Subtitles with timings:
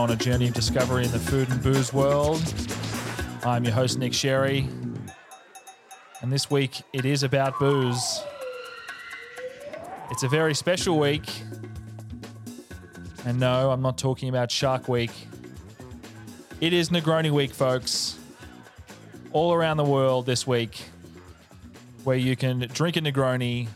[0.00, 2.42] go on a journey of discovery in the food and booze world.
[3.44, 4.66] I'm your host, Nick Sherry.
[6.22, 8.22] And this week it is about booze.
[10.10, 11.30] It's a very special week.
[13.26, 15.10] And no, I'm not talking about Shark Week.
[16.62, 18.18] It is Negroni Week, folks.
[19.32, 20.82] All around the world this week,
[22.04, 23.68] where you can drink a Negroni,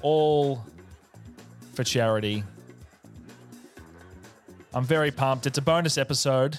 [0.00, 0.64] all
[1.74, 2.44] for charity.
[4.74, 5.46] I'm very pumped.
[5.46, 6.58] It's a bonus episode.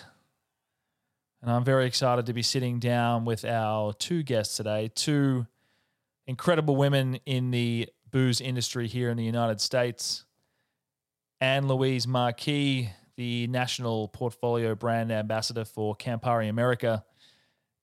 [1.42, 5.48] And I'm very excited to be sitting down with our two guests today, two
[6.28, 10.26] incredible women in the booze industry here in the United States.
[11.42, 17.04] Anne Louise Marquis, the national portfolio brand ambassador for Campari America,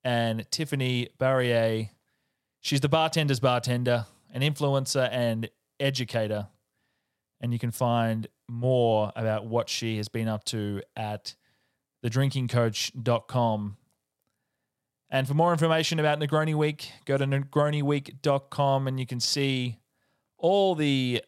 [0.04, 1.90] and Tiffanie Barriere.
[2.60, 5.50] She's the bartender's bartender, an influencer and
[5.80, 6.46] educator.
[7.40, 11.34] And you can find more about what she has been up to at
[12.04, 13.76] thedrinkingcoach.com.
[15.12, 19.78] And for more information about Negroni Week, go to negroniweek.com and you can see
[20.38, 21.22] all the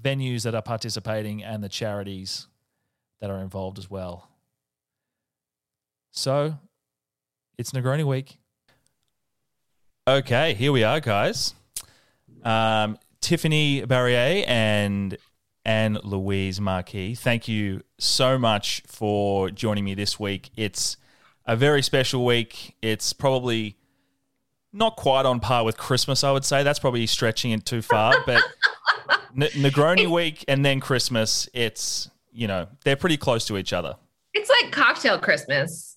[0.00, 2.46] venues that are participating and the charities
[3.20, 4.28] that are involved as well.
[6.10, 6.58] So
[7.58, 8.38] it's Negroni Week.
[10.06, 11.54] Okay, here we are, guys.
[12.42, 15.16] Um, Tiffanie Barriere and
[15.64, 20.50] Anne Louise Marquis, thank you so much for joining me this week.
[20.56, 20.96] It's
[21.46, 22.74] a very special week.
[22.82, 23.76] It's probably
[24.72, 26.62] not quite on par with Christmas, I would say.
[26.62, 28.42] That's probably stretching it too far, but
[29.36, 33.96] N- Negroni week and then Christmas, it's, you know, they're pretty close to each other.
[34.34, 35.96] It's like cocktail Christmas.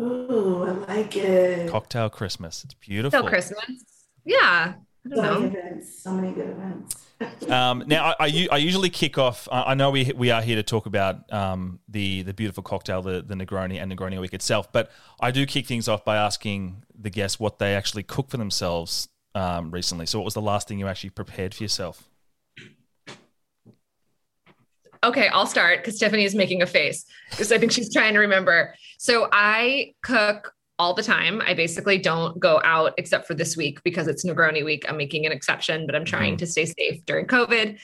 [0.00, 1.70] Ooh, I like it.
[1.70, 2.62] Cocktail Christmas.
[2.64, 3.20] It's beautiful.
[3.20, 3.84] Cocktail Christmas.
[4.24, 4.74] Yeah.
[5.06, 5.58] I don't So many know.
[5.60, 7.06] events, so many good events.
[7.48, 9.48] Um, now, I usually kick off.
[9.50, 13.02] I I know we we are here to talk about um, the the beautiful cocktail,
[13.02, 14.70] the the Negroni and Negroni Week itself.
[14.72, 14.90] But
[15.20, 19.08] I do kick things off by asking the guests what they actually cook for themselves
[19.34, 20.06] um, recently.
[20.06, 22.08] So, what was the last thing you actually prepared for yourself?
[25.04, 28.20] Okay, I'll start because Tiffanie is making a face because I think she's trying to
[28.20, 28.74] remember.
[28.98, 31.42] So I cook all the time.
[31.44, 34.84] I basically don't go out except for this week because it's Negroni week.
[34.88, 37.78] I'm making an exception, but I'm trying to stay safe during COVID.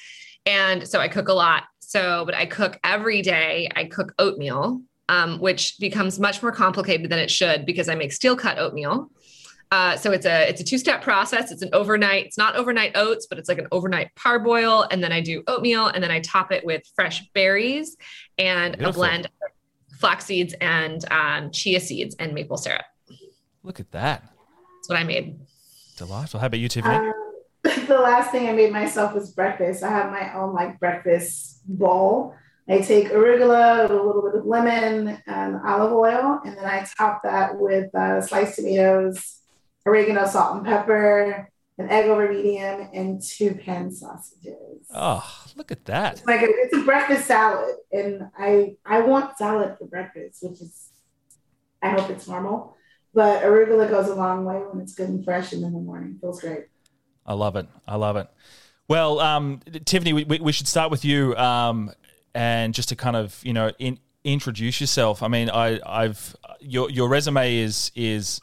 [0.46, 1.64] And so I cook a lot.
[1.80, 3.68] So, but I cook every day.
[3.74, 8.12] I cook oatmeal, um, which becomes much more complicated than it should because I make
[8.12, 9.10] steel cut oatmeal.
[9.70, 11.50] Uh, so it's a it's a two step process.
[11.50, 12.26] It's an overnight.
[12.26, 15.86] It's not overnight oats, but it's like an overnight parboil, and then I do oatmeal,
[15.86, 17.96] and then I top it with fresh berries
[18.38, 19.02] and Beautiful.
[19.02, 19.32] a blend of
[20.04, 22.84] flax seeds and um, chia seeds and maple syrup.
[23.62, 25.38] Look at that, That's what I made.
[25.96, 26.40] delightful.
[26.40, 27.08] How about you, Tiffanie?
[27.08, 27.14] Um,
[27.86, 29.82] the last thing I made myself was breakfast.
[29.82, 32.34] I have my own like breakfast bowl.
[32.68, 37.22] I take arugula, a little bit of lemon, and olive oil, and then I top
[37.22, 39.40] that with uh, sliced tomatoes,
[39.86, 41.48] oregano, salt, and pepper,
[41.78, 44.86] an egg over medium, and two pan sausages.
[44.94, 46.18] oh, look at that.
[46.18, 50.60] It's like a, it's a breakfast salad, and I I want salad for breakfast, which
[50.60, 50.90] is
[51.82, 52.76] I hope it's normal.
[53.12, 56.18] But arugula goes a long way when it's good and fresh, and in the morning
[56.20, 56.64] feels great.
[57.26, 57.66] I love it.
[57.86, 58.28] I love it.
[58.88, 61.90] Well, um, Tiffanie, we, we should start with you, um,
[62.34, 65.22] and just to kind of you know in, introduce yourself.
[65.22, 68.40] I mean, I, I've your your resume is is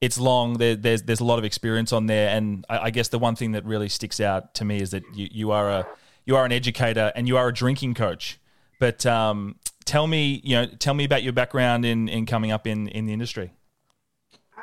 [0.00, 0.54] it's long.
[0.54, 3.36] There, there's there's a lot of experience on there, and I, I guess the one
[3.36, 5.86] thing that really sticks out to me is that you, you are a
[6.28, 8.38] you are an educator and you are a drinking coach.
[8.78, 9.56] But um,
[9.86, 13.06] tell me, you know, tell me about your background in in coming up in in
[13.06, 13.52] the industry.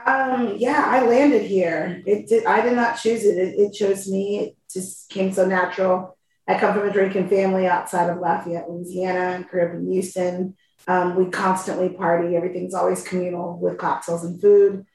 [0.05, 2.03] Um, yeah, I landed here.
[2.05, 2.45] It did.
[2.45, 3.37] I did not choose it.
[3.37, 4.39] It, it chose me.
[4.39, 6.15] It just came so natural.
[6.47, 10.55] I come from a drinking family outside of Lafayette, Louisiana, grew up in Houston.
[10.87, 12.35] Um, we constantly party.
[12.35, 14.85] Everything's always communal with cocktails and food.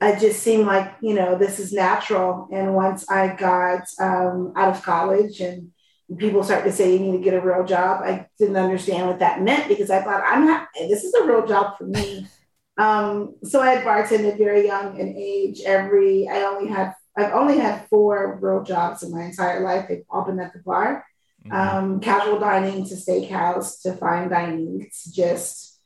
[0.00, 2.48] It just seemed like you know this is natural.
[2.50, 5.73] And once I got um, out of college and
[6.18, 9.18] people started to say you need to get a real job, I didn't understand what
[9.20, 10.68] that meant because I thought I'm not.
[10.74, 12.26] This is a real job for me.
[12.76, 15.60] Um, so I had bartended very young in age.
[15.64, 19.86] Every I only had I've only had four real jobs in my entire life.
[19.88, 21.06] They've all been at the bar,
[21.52, 25.80] um, casual dining to steakhouse to fine dining to just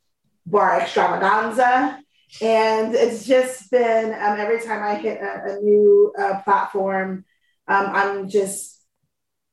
[0.47, 2.01] bar extravaganza.
[2.41, 7.25] And it's just been um, every time I hit a, a new uh, platform,
[7.67, 8.78] um, I'm just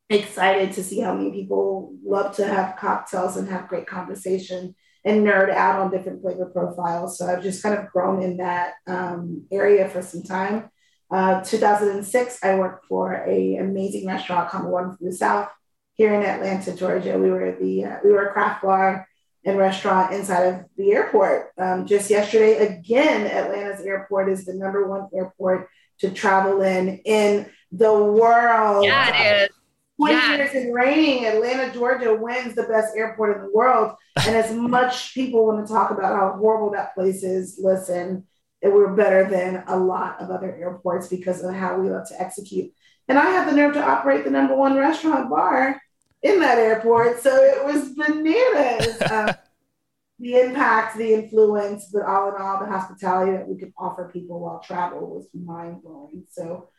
[0.09, 5.25] excited to see how many people love to have cocktails and have great conversation and
[5.25, 7.17] nerd out on different flavor profiles.
[7.17, 10.69] So I've just kind of grown in that um, area for some time.
[11.11, 15.49] Uh, 2006, I worked for a amazing restaurant called One Flew South
[15.93, 17.17] here in Atlanta, Georgia.
[17.19, 19.07] We were the uh, we were a craft bar,
[19.45, 21.51] and restaurant inside of the airport.
[21.57, 25.69] Um, just yesterday, again, Atlanta's airport is the number one airport
[25.99, 28.85] to travel in in the world.
[28.85, 29.54] Yeah, it is.
[29.97, 30.35] 20 Yeah.
[30.35, 33.95] years in reigning, Atlanta, Georgia wins the best airport in the world.
[34.25, 38.25] And as much people want to talk about how horrible that place is, listen,
[38.61, 42.71] we're better than a lot of other airports because of how we love to execute.
[43.07, 45.79] And I have the nerve to operate the number one restaurant bar
[46.23, 47.21] in that airport.
[47.21, 49.01] So it was bananas.
[49.01, 49.33] Uh,
[50.19, 54.39] the impact, the influence, but all in all, the hospitality that we could offer people
[54.39, 56.23] while travel was mind blowing.
[56.31, 56.69] So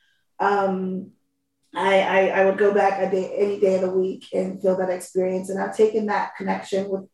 [0.40, 1.12] um,
[1.76, 4.76] I, I, I would go back a day, any day of the week and feel
[4.78, 5.50] that experience.
[5.50, 7.04] And I've taken that connection with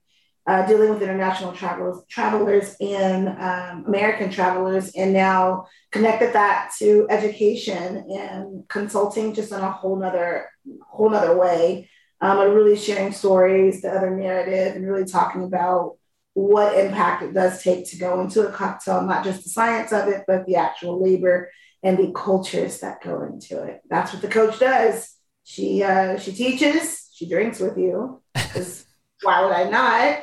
[0.46, 7.06] uh, dealing with international travelers, travelers and um, American travelers, and now connected that to
[7.10, 10.48] education and consulting just in a whole nother,
[10.88, 11.88] whole nother way.
[12.20, 15.96] Um, and really sharing stories, the other narrative, and really talking about
[16.34, 20.06] what impact it does take to go into a cocktail, not just the science of
[20.08, 21.50] it, but the actual labor
[21.82, 23.82] and the cultures that go into it.
[23.90, 25.16] That's what the coach does.
[25.44, 28.86] She uh, she teaches, she drinks with you, because
[29.22, 30.18] why would I not?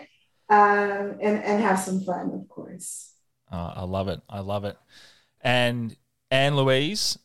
[0.49, 3.13] Um, and and have some fun, of course.
[3.51, 4.21] Uh, I love it.
[4.29, 4.77] I love it.
[5.41, 5.95] And
[6.31, 7.17] Anne Louise,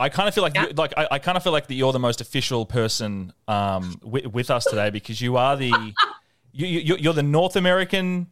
[0.00, 0.66] I kind of feel like Yeah.
[0.66, 4.00] you, like I, I kind of feel like that you're the most official person um,
[4.02, 5.94] with, with us today because you are the
[6.52, 8.28] you, you you're the North American.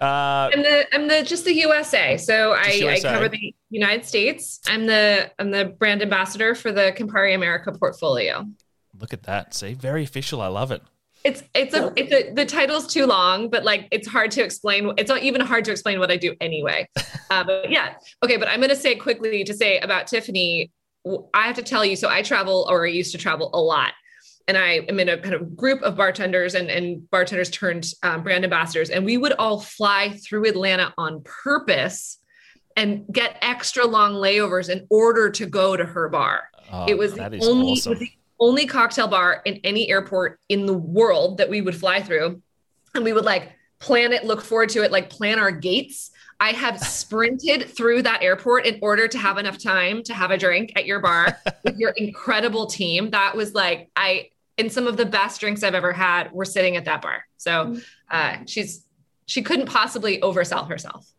[0.00, 2.16] Uh, I'm the I'm the just the USA.
[2.16, 4.60] So I, Just I cover the United States.
[4.66, 8.46] I'm the I'm the brand ambassador for the Campari America portfolio.
[8.98, 9.54] look at that.
[9.54, 10.40] See, very official.
[10.40, 10.82] I love it.
[11.22, 14.92] It's it's a it's a the title's too long, but like it's hard to explain.
[14.96, 16.88] It's not even hard to explain what I do anyway.
[17.30, 17.94] Uh, but yeah,
[18.24, 18.36] okay.
[18.36, 20.72] But I'm going to say quickly to say about Tiffanie.
[21.32, 21.94] I have to tell you.
[21.94, 23.92] So I travel, or I used to travel a lot,
[24.50, 28.24] and I am in a kind of group of bartenders and and bartenders turned um,
[28.24, 32.18] brand ambassadors, and we would all fly through Atlanta on purpose
[32.76, 36.48] and get extra long layovers in order to go to her bar.
[36.72, 37.90] Oh, it was the only awesome.
[37.90, 38.10] was the
[38.40, 42.42] only cocktail bar in any airport in the world that we would fly through
[42.94, 46.10] and we would like plan it look forward to it like plan our gates.
[46.40, 50.38] I have sprinted through that airport in order to have enough time to have a
[50.38, 53.10] drink at your bar with your incredible team.
[53.10, 54.30] That was like i
[54.60, 57.76] and some of the best drinks i've ever had were sitting at that bar so
[58.10, 58.84] uh, she's
[59.26, 61.10] she couldn't possibly oversell herself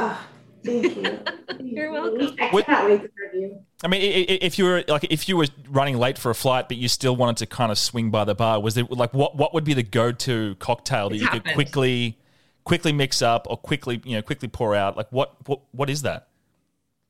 [0.00, 0.26] Ah,
[0.64, 1.18] thank you.
[1.60, 2.36] You're welcome.
[2.40, 3.58] I What- cannot wait to serve you.
[3.82, 6.34] I mean, i- i- if you were like if you were running late for a
[6.36, 9.12] flight, but you still wanted to kind of swing by the bar, was there like
[9.12, 12.16] what what would be the go to cocktail that It's you could quickly
[12.64, 14.96] quickly mix up or quickly you know quickly pour out?
[14.96, 16.28] Like what what what is that?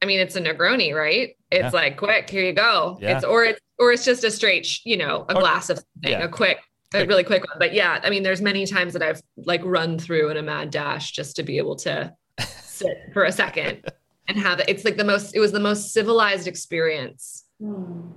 [0.02, 1.36] I mean, it's a Negroni, right?
[1.50, 1.70] It's Yeah.
[1.80, 2.98] like quick, here you go.
[3.02, 3.16] Yeah.
[3.16, 5.78] It's or it's or it's just a straight, sh- you know, a Or- glass of
[5.78, 6.24] something, yeah.
[6.24, 6.58] a quick,
[6.94, 7.56] a really quick one.
[7.58, 10.70] But yeah, I mean, there's many times that I've like run through in a mad
[10.70, 12.12] dash just to be able to
[12.62, 13.84] sit for a second
[14.26, 14.68] and have it.
[14.68, 15.34] It's like the most.
[15.36, 18.10] It was the most civilized experience Hmm.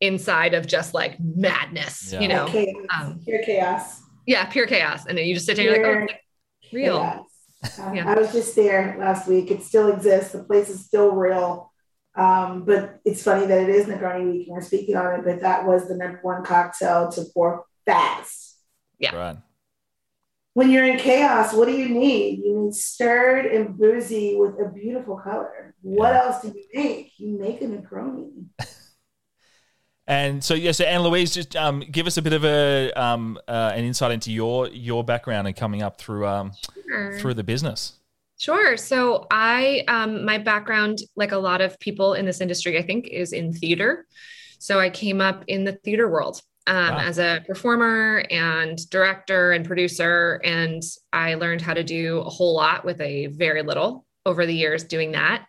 [0.00, 2.20] inside of just like madness, Yeah.
[2.20, 2.46] you know?
[2.46, 2.86] chaos.
[3.00, 4.00] um, pure chaos.
[4.26, 5.06] Yeah, pure chaos.
[5.06, 6.20] And then you just sit there, you're like, oh, like
[6.72, 6.98] real.
[6.98, 7.26] chaos.
[7.94, 8.10] Yeah.
[8.10, 9.50] I was just there last week.
[9.50, 10.32] It still exists.
[10.32, 11.71] The place is still real.
[12.14, 15.40] Um, but it's funny that it is Negroni week and we're speaking on it, but
[15.40, 18.58] that was the number one cocktail to pour fast.
[18.98, 19.14] Yeah.
[19.16, 19.36] Right.
[20.54, 22.40] When you're in chaos, what do you need?
[22.44, 25.74] You need stirred and boozy with a beautiful color.
[25.80, 26.22] What Yeah.
[26.24, 27.12] else do you make?
[27.16, 28.44] You make a Negroni.
[30.06, 33.38] And so yeah, so Anne Louise, just um, give us a bit of a um,
[33.46, 36.52] uh, an insight into your your background and coming up through um,
[36.88, 37.18] Sure.
[37.18, 37.92] through the business.
[38.38, 38.76] Sure.
[38.76, 43.06] So I, um, my background, like a lot of people in this industry, I think,
[43.08, 44.06] is in theater.
[44.58, 46.98] So I came up in the theater world um, Wow.
[46.98, 52.54] as a performer and director and producer, and I learned how to do a whole
[52.54, 55.46] lot with a very little over the years doing that.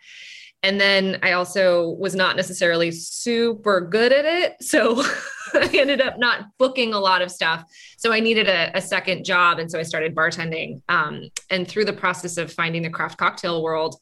[0.64, 4.56] And then I also was not necessarily super good at it.
[4.62, 5.04] So
[5.54, 7.66] I ended up not booking a lot of stuff.
[7.98, 9.60] So I needed a, a second job.
[9.60, 10.82] And so I started bartending.
[10.88, 13.98] Um, and through the process of finding the craft cocktail world,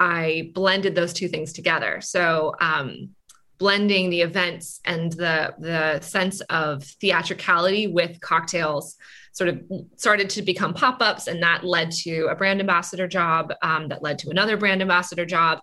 [0.00, 2.00] I blended those two things together.
[2.00, 3.10] So, um,
[3.58, 8.96] blending the events and the the sense of theatricality with cocktails
[9.32, 9.60] sort of
[9.96, 14.18] started to become pop-ups and that led to a brand ambassador job um, that led
[14.18, 15.60] to another brand ambassador job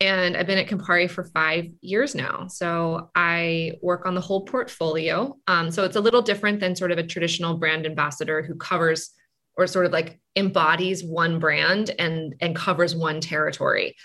[0.00, 2.48] and I've been at Campari for five years now.
[2.48, 5.36] So I work on the whole portfolio.
[5.46, 9.10] Um, so it's a little different than sort of a traditional brand ambassador who covers
[9.56, 13.96] or sort of like embodies one brand and and covers one territory.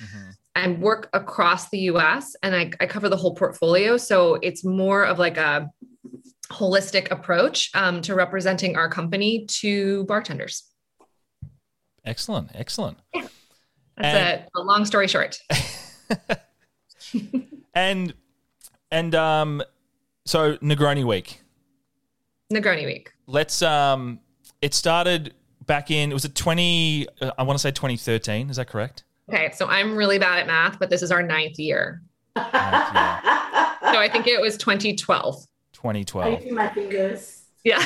[0.56, 3.98] I work across the US and I, I cover the whole portfolio.
[3.98, 5.70] So it's more of like a
[6.52, 10.64] holistic approach um, to representing our company to bartenders.
[12.06, 12.98] Excellent, excellent.
[13.14, 13.28] Yeah.
[13.98, 15.38] That's and, a, a long story short.
[17.74, 18.14] and
[18.92, 19.64] and um,
[20.26, 21.42] so Negroni Week.
[22.52, 23.12] Negroni Week.
[23.28, 24.20] Let's um,
[24.62, 25.34] it started
[25.66, 27.08] back in was it twenty?
[27.22, 28.50] Uh, I want to say twenty thirteen.
[28.50, 29.04] Is that correct?
[29.30, 32.02] Okay, so I'm really bad at math, but this is our ninth year.
[32.36, 33.94] Ninth year.
[33.94, 35.46] so I think it was 2012.
[35.72, 36.34] 2012.
[36.34, 37.44] I see my fingers.
[37.64, 37.82] Yeah.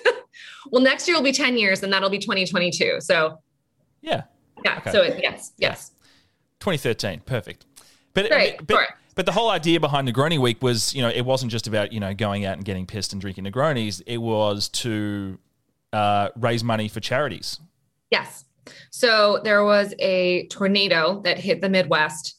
[0.70, 3.00] well, next year will be 10 years, and that'll be 2022.
[3.00, 3.42] So
[4.00, 4.22] yeah.
[4.64, 4.78] Yeah.
[4.78, 4.92] Okay.
[4.92, 5.92] So it, yes, yes.
[6.60, 7.20] 2013.
[7.26, 7.66] Perfect.
[8.12, 11.52] But, Great, but, but the whole idea behind Negroni Week was, you know, it wasn't
[11.52, 14.02] just about, you know, going out and getting pissed and drinking Negronis.
[14.06, 15.38] It was to
[15.92, 17.60] uh, raise money for charities.
[18.10, 18.44] Yes.
[18.90, 22.36] So there was a tornado that hit the Midwest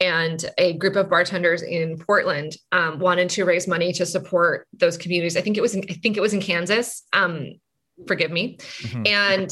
[0.00, 4.98] and a group of bartenders in Portland um, wanted to raise money to support those
[4.98, 5.36] communities.
[5.36, 7.04] I think it was in, I think it was in Kansas.
[7.12, 7.52] Um,
[8.06, 8.56] forgive me.
[8.58, 9.06] Mm-hmm.
[9.06, 9.50] And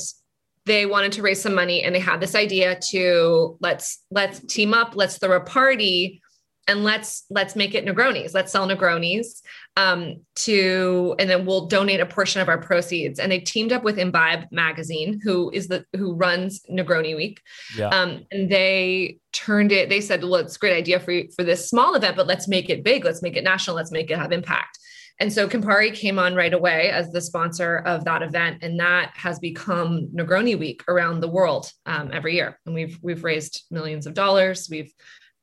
[0.70, 4.72] they wanted to raise some money and they had this idea to let's let's team
[4.72, 6.22] up, let's throw a party
[6.68, 8.34] and let's let's make it Negronis.
[8.34, 9.42] Let's sell Negronis
[9.76, 13.18] um, to, and then we'll donate a portion of our proceeds.
[13.18, 17.40] And they teamed up with Imbibe Magazine, who is the who runs Negroni Week.
[17.76, 17.88] Yeah.
[17.88, 19.88] Um, and they turned it.
[19.88, 22.70] They said, "Well, it's a great idea for for this small event, but let's make
[22.70, 23.04] it big.
[23.04, 23.74] Let's make it national.
[23.74, 24.78] Let's make it have impact."
[25.20, 29.12] And so Campari came on right away as the sponsor of that event, and that
[29.14, 32.58] has become Negroni Week around the world um, every year.
[32.64, 34.68] And we've we've raised millions of dollars.
[34.70, 34.90] We've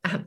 [0.04, 0.20] uh,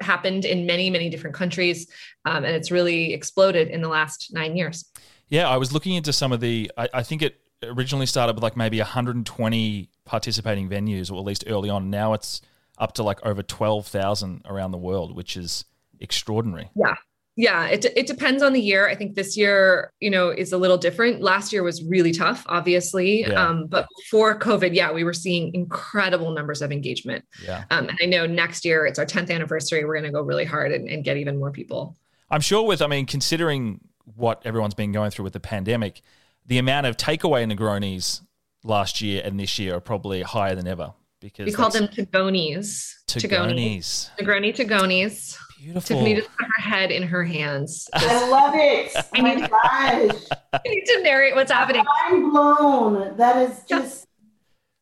[0.00, 1.88] happened in many many different countries,
[2.24, 4.88] um, and it's really exploded in the last nine years.
[5.28, 6.70] Yeah, I was looking into some of the.
[6.76, 11.44] I, I think it originally started with like maybe 120 participating venues, or at least
[11.48, 11.90] early on.
[11.90, 12.40] Now it's
[12.78, 15.64] up to like over 12,000 around the world, which is
[16.00, 16.70] extraordinary.
[16.76, 16.94] Yeah,
[17.36, 18.88] yeah it, it depends on the year.
[18.88, 21.20] I think this year you know is a little different.
[21.20, 23.46] Last year was really tough obviously yeah.
[23.46, 27.24] um, but before covid yeah we were seeing incredible numbers of engagement.
[27.44, 27.64] Yeah.
[27.70, 29.84] Um, and i know next year it's our 10th anniversary.
[29.84, 31.96] We're going to go really hard and, and get even more people.
[32.30, 33.80] I'm sure with i mean considering
[34.16, 36.02] what everyone's been going through with the pandemic
[36.46, 38.20] the amount of takeaway negronis
[38.62, 42.92] last year and this year are probably higher than ever because we call them tagonis.
[43.08, 44.10] Tagonis.
[44.18, 45.96] Negroni tagonis Beautiful.
[45.96, 47.88] Tiffanie just put her head in her hands.
[47.94, 48.94] I love it.
[49.16, 50.22] Oh my gosh.
[50.52, 51.84] I need to narrate what's happening.
[52.04, 53.16] I'm blown.
[53.16, 54.06] That is just.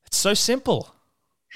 [0.07, 0.93] It's so simple.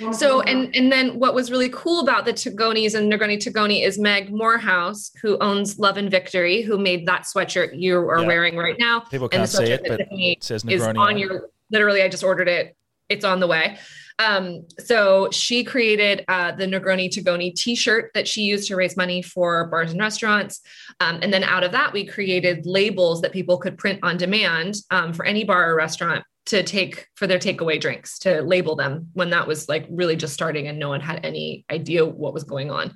[0.00, 3.84] Oh so and and then what was really cool about the Tagonis and Negroni Tagoni
[3.84, 8.26] is Meg Morehouse, who owns Love and Victory, who made that sweatshirt you are yeah.
[8.26, 9.00] wearing right now.
[9.00, 11.48] People can't see it, but it says Negroni is on your.
[11.70, 12.76] Literally, I just ordered it.
[13.08, 13.78] It's on the way.
[14.18, 19.20] Um, so she created uh, the Negroni Tagoni t-shirt that she used to raise money
[19.22, 20.60] for bars and restaurants.
[21.00, 24.76] Um, and then out of that, we created labels that people could print on demand
[24.90, 29.08] um, for any bar or restaurant to take for their takeaway drinks to label them
[29.14, 32.44] when that was like really just starting and no one had any idea what was
[32.44, 32.94] going on.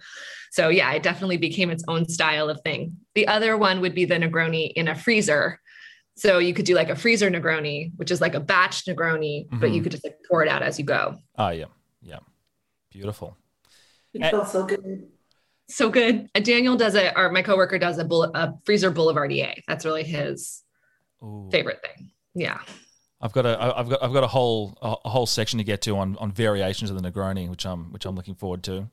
[0.52, 2.96] So yeah, it definitely became its own style of thing.
[3.14, 5.60] The other one would be the Negroni in a freezer,
[6.20, 9.58] so you could do like a freezer Negroni, which is like a batch Negroni, mm-hmm.
[9.58, 9.84] but you mm-hmm.
[9.84, 11.16] could just like pour it out as you go.
[11.38, 11.64] Oh yeah,
[12.02, 12.18] yeah,
[12.90, 13.38] beautiful.
[14.12, 15.08] It feels so good.
[15.68, 16.28] So good.
[16.34, 19.54] Uh, Daniel does it, or my coworker does a, bull, a freezer boulevardier.
[19.66, 20.62] That's really his
[21.22, 21.48] Ooh.
[21.50, 22.10] favorite thing.
[22.34, 22.60] Yeah.
[23.22, 25.96] I've got a I've got I've got a whole a whole section to get to
[25.96, 28.88] on on variations of the Negroni, which I'm which I'm looking forward to.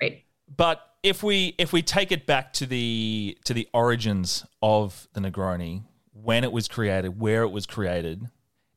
[0.00, 0.24] Right.
[0.54, 5.20] But if we if we take it back to the to the origins of the
[5.20, 5.82] Negroni,
[6.22, 8.22] when it was created, where it was created.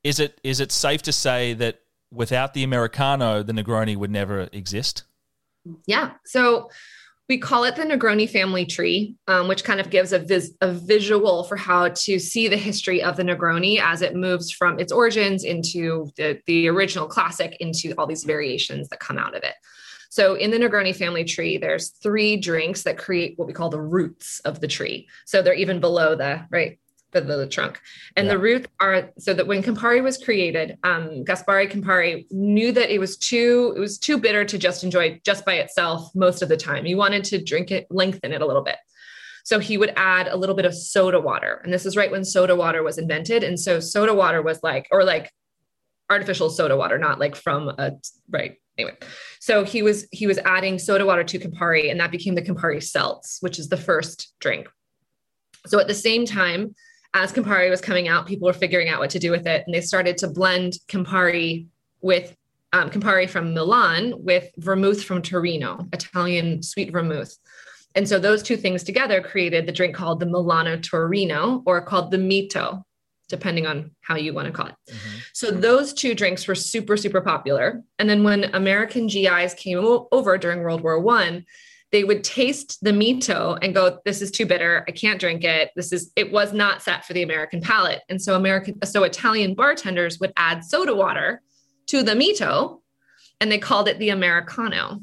[0.04, 1.82] Is it is it safe to say that
[2.12, 5.04] without the Americano, the Negroni would never exist?
[5.86, 6.12] Yeah.
[6.26, 6.70] So
[7.30, 10.74] we call it the Negroni family tree, um, which kind of gives a, vis- a
[10.74, 14.92] visual for how to see the history of the Negroni as it moves from its
[14.92, 19.54] origins into the, the original classic into all these variations that come out of it.
[20.10, 23.80] So in the Negroni family tree, there's three drinks that create what we call the
[23.80, 25.08] roots of the tree.
[25.26, 26.81] So they're even below the right
[27.12, 27.80] the, the, the trunk.
[28.16, 28.34] And yeah.
[28.34, 33.00] the roots are so that when Campari was created, um, Gaspare Campari knew that it
[33.00, 36.58] was too it was too bitter to just enjoy just by itself most of the
[36.58, 36.86] time.
[36.86, 38.78] He wanted to drink it, lengthen it a little bit.
[39.44, 41.62] So he would add a little bit of soda water.
[41.64, 43.44] And this is right when soda water was invented.
[43.44, 45.32] And so soda water was like, or like
[46.10, 47.94] artificial soda water, not like from a
[48.30, 48.58] right.
[48.78, 48.96] Anyway,
[49.40, 52.78] so he was he was adding soda water to Campari, and that became the Campari
[52.78, 54.68] Seltz, which is the first drink.
[55.68, 56.74] So at the same time,
[57.14, 59.64] as Campari was coming out, people were figuring out what to do with it.
[59.66, 61.68] And they started to blend Campari
[62.02, 62.36] with
[62.74, 67.38] um, Campari from Milan with vermouth from Torino, Italian sweet vermouth.
[67.96, 72.12] And so those two things together created the drink called the Milano Torino or called
[72.12, 72.84] the Mito,
[73.28, 74.76] depending on how you want to call it.
[74.90, 75.18] Mm-hmm.
[75.34, 77.84] So those two drinks were super, super popular.
[78.00, 79.78] And then when American GIs came
[80.12, 81.46] over during World War One,
[81.92, 84.86] they would taste the Mito and go, "This is too bitter.
[84.88, 85.72] I can't drink it.
[85.76, 89.54] This is it was not set for the American palate." And so American, so Italian
[89.56, 91.42] bartenders would add soda water
[91.88, 92.80] to the Mito,
[93.40, 95.02] and they called it the Americano.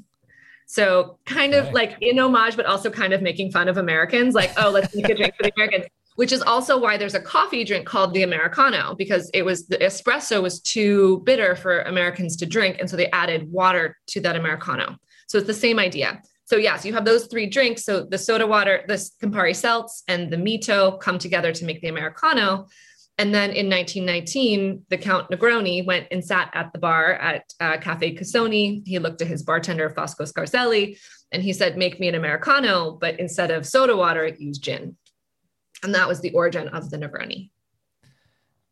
[0.67, 4.53] So kind of like in homage, but also kind of making fun of Americans, like,
[4.59, 7.65] oh, let's make a drink for the Americans, which is also why there's a coffee
[7.65, 12.47] drink called the Americano, because it was the espresso was too bitter for Americans to
[12.47, 12.77] drink.
[12.79, 14.97] And so they added water to that Americano.
[15.27, 16.23] So it's the same idea.
[16.49, 17.85] So yes, you have those three drinks.
[17.85, 21.89] So the soda water, the Campari Seltz, and the Mito come together to make the
[21.89, 22.69] Americano.
[23.19, 27.77] And then in 1919, the Count Negroni went and sat at the bar at uh,
[27.77, 28.83] Cafe Casoni.
[28.87, 30.99] He looked at his bartender, Fosco Scarselli,
[31.33, 34.97] and he said, Make me an Americano, but instead of soda water, use gin.
[35.83, 37.51] And that was the origin of the Negroni.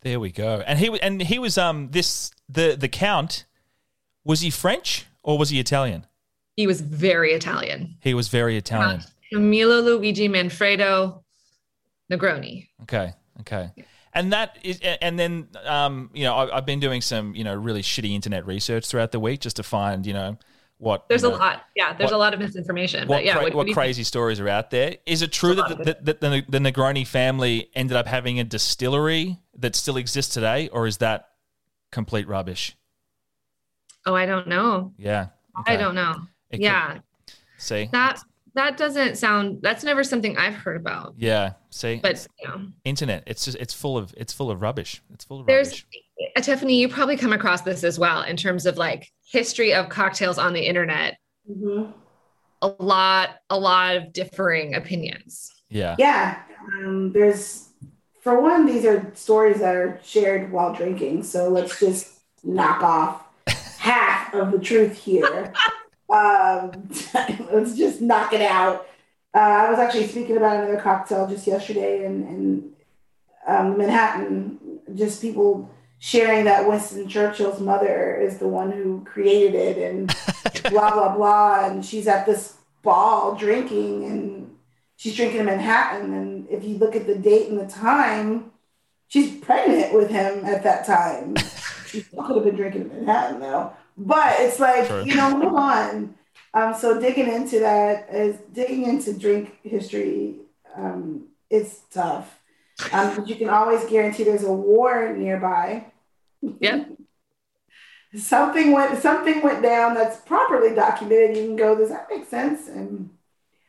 [0.01, 0.63] There we go.
[0.67, 3.45] And he and he was um this the the Count
[4.25, 6.07] was he French or was he Italian?
[6.57, 7.97] He was very Italian.
[8.01, 9.03] He was very Italian.
[9.33, 11.23] Camillo Luigi Manfredo
[12.11, 12.69] Negroni.
[12.83, 13.13] Okay.
[13.41, 13.71] Okay.
[14.15, 17.55] And that is, and then um, you know, I, have been doing some you know
[17.55, 20.39] really shitty internet research throughout the week just to find you know
[20.79, 23.55] what there's a lot yeah there's what, a lot of misinformation what, but yeah what,
[23.55, 24.07] what crazy think?
[24.07, 27.97] stories are out there is it true that, the, that the, the negroni family ended
[27.97, 31.31] up having a distillery that still exists today or is that
[31.91, 32.77] complete rubbish
[34.05, 35.29] oh i don't know yeah
[35.61, 35.73] okay.
[35.73, 36.15] i don't know
[36.51, 37.03] it yeah could,
[37.59, 38.21] see that
[38.57, 41.15] that doesn't sound that's never something I've heard about.
[41.19, 41.53] Yeah.
[41.71, 45.03] See, but you know, internet, it's just it's full of it's full of rubbish.
[45.13, 45.87] It's full of There's, rubbish.
[46.37, 49.91] Uh, Tiffanie, you probably come across this as well in terms of like history of
[49.91, 51.19] cocktails on the internet.
[51.49, 51.93] Mm-hmm.
[52.63, 55.53] A lot, a lot of differing opinions.
[55.69, 55.95] Yeah.
[55.99, 56.41] Yeah.
[56.79, 57.69] Um, there's
[58.23, 61.25] for one, these are stories that are shared while drinking.
[61.25, 63.23] So let's just knock off
[63.79, 65.53] half of the truth here.
[66.09, 66.89] Um,
[67.53, 68.87] let's just knock it out.
[69.35, 72.73] Uh, I was actually speaking about another cocktail just yesterday in, in
[73.47, 74.59] um, Manhattan.
[74.95, 80.15] Just people sharing that Winston Churchill's mother is the one who created it, and
[80.71, 81.67] blah blah blah.
[81.67, 84.57] And she's at this ball drinking, and
[84.97, 86.15] she's drinking in Manhattan.
[86.15, 88.53] And if you look at the date and the time,
[89.09, 91.37] she's pregnant with him at that time.
[91.87, 93.73] she could have been drinking in Manhattan though.
[93.97, 95.05] But it's like, True.
[95.05, 96.15] you know, move on.
[96.55, 100.37] Um, so digging into that is digging into drink history.
[100.75, 102.39] Um, it's tough,
[102.93, 105.87] um, but you can always guarantee there's a war nearby.
[106.61, 106.85] Yeah.
[108.17, 111.37] something went something went down that's properly documented.
[111.37, 112.69] You can go, does that make sense?
[112.69, 113.11] And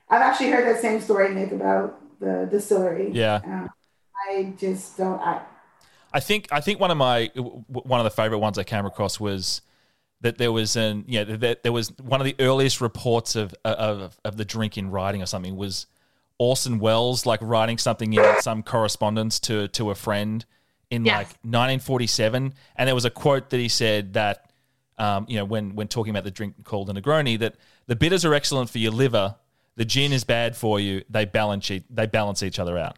[0.10, 3.12] I've actually heard that same story, Nick, about the distillery.
[3.12, 3.42] Yeah.
[3.44, 3.70] Um,
[4.30, 5.20] I just don't.
[5.20, 5.42] I,
[6.14, 9.20] I think I think one of my one of the favorite ones I came across
[9.20, 9.62] was
[10.22, 14.20] that there was an yeah that there was one of the earliest reports of of
[14.24, 15.88] of the drink in writing or something was
[16.40, 20.46] Orson Welles like writing something in some correspondence to to a friend
[20.90, 21.14] in yes.
[21.14, 24.52] like 1947 and there was a quote that he said that
[24.98, 27.56] um, you know when when talking about the drink called a Negroni that
[27.88, 29.36] the bitters are excellent for your liver
[29.76, 32.98] the gin is bad for you they balance they balance each other out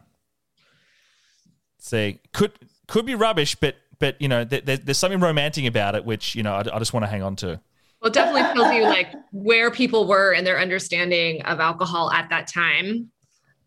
[1.78, 2.52] see could
[2.86, 6.34] could be rubbish but but you know, th- th- there's something romantic about it, which
[6.34, 7.60] you know, I, I just want to hang on to.
[8.00, 12.30] Well, it definitely tells you like where people were and their understanding of alcohol at
[12.30, 13.10] that time.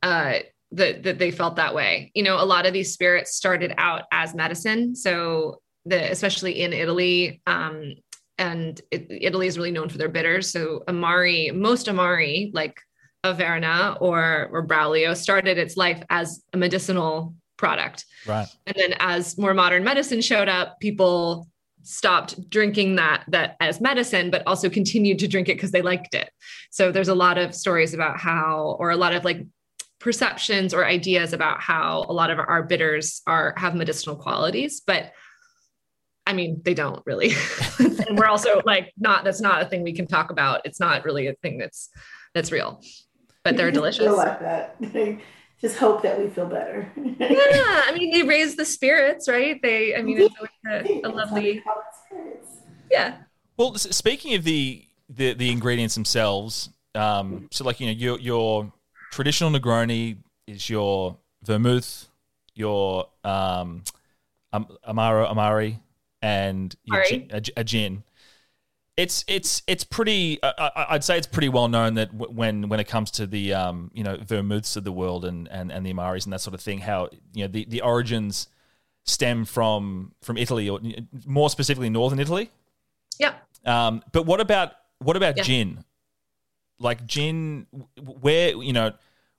[0.02, 0.40] Uh,
[0.74, 2.12] that that they felt that way.
[2.14, 4.96] You know, a lot of these spirits started out as medicine.
[4.96, 7.94] So the especially in Italy, um,
[8.38, 10.50] and it, Italy is really known for their bitters.
[10.50, 12.76] So Amari, most Amari, like
[13.24, 18.04] Averna or or Braulio, started its life as a medicinal product.
[18.28, 18.48] Right.
[18.68, 21.48] And then as more modern medicine showed up, people
[21.84, 26.14] stopped drinking that that as medicine but also continued to drink it because they liked
[26.14, 26.30] it.
[26.72, 29.46] So there's a lot of stories about how or a lot of like
[30.00, 35.14] perceptions or ideas about how a lot of our bitters are have medicinal qualities, but
[36.26, 37.32] I mean, they don't really.
[37.80, 40.62] and we're also like not that's not a thing we can talk about.
[40.66, 41.90] It's not really a thing that's
[42.34, 42.82] that's real.
[43.46, 44.08] But they're delicious.
[44.08, 44.76] I like that.
[45.64, 46.92] just hope that we feel better.
[46.98, 49.62] yeah, I mean, they raise the spirits, right?
[49.62, 50.36] They, I mean, it's
[50.68, 51.64] a, a lovely.
[52.92, 53.16] Yeah.
[53.56, 58.74] Well, speaking of the the, the ingredients themselves, um, so like you know, your your
[59.12, 62.10] traditional Negroni is your vermouth,
[62.56, 63.84] your um,
[64.52, 65.80] um Amaro Amari,
[66.22, 68.04] and your gin, a, a, gin.
[68.98, 70.40] It's it's it's pretty.
[70.44, 73.54] I, I'd say it's pretty well known that w- when when it comes to the
[73.54, 76.54] um you know vermouths of the world and and and the amaris and that sort
[76.54, 78.48] of thing, how you know the the origins
[79.06, 80.80] stem from from Italy or
[81.26, 82.50] more specifically northern Italy.
[83.18, 83.34] Yeah.
[83.66, 85.44] Um, but what about what about Yeah.
[85.44, 85.84] gin?
[86.80, 87.66] Like gin,
[88.00, 88.92] where you know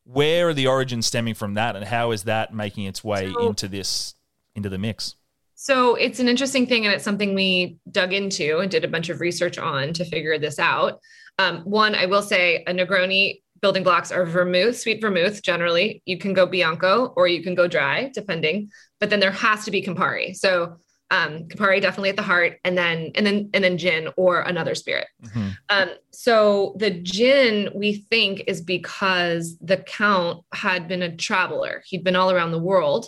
[0.04, 3.48] where are the origins stemming from that, and how is that making its way So-
[3.48, 4.14] into this
[4.54, 5.14] into the mix?
[5.54, 9.08] So it's an interesting thing, and it's something we dug into and did a bunch
[9.08, 11.00] of research on to figure this out.
[11.38, 15.42] Um, one, I will say, a Negroni building blocks are vermouth, sweet vermouth.
[15.42, 18.70] Generally, you can go Bianco or you can go dry, depending.
[19.00, 20.36] But then there has to be Campari.
[20.36, 20.76] So
[21.10, 24.74] um, Campari definitely at the heart, and then and then and then gin or another
[24.74, 25.06] spirit.
[25.24, 25.56] Mhm.
[25.68, 31.82] Um, so the gin we think is because the count had been a traveler.
[31.86, 33.06] He'd been all around the world,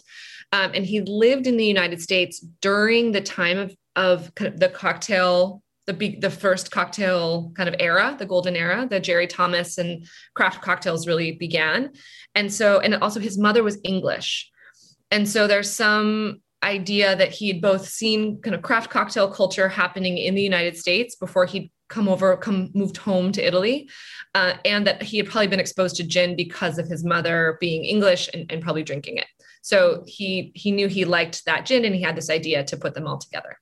[0.52, 5.62] um, and he lived in the United States during the time of of the cocktail,
[5.86, 10.06] the be- the first cocktail kind of era, the golden era, the Jerry Thomas and
[10.34, 11.92] craft cocktails really began,
[12.34, 14.50] and so and also his mother was English,
[15.10, 20.18] and so there's some idea that he'd both seen kind of craft cocktail culture happening
[20.18, 23.88] in the United States before he'd come over, come moved home to Italy,
[24.34, 27.84] uh, and that he had probably been exposed to gin because of his mother being
[27.84, 29.26] English and, and probably drinking it.
[29.66, 32.94] So he he knew he liked that gin, and he had this idea to put
[32.94, 33.58] them all together.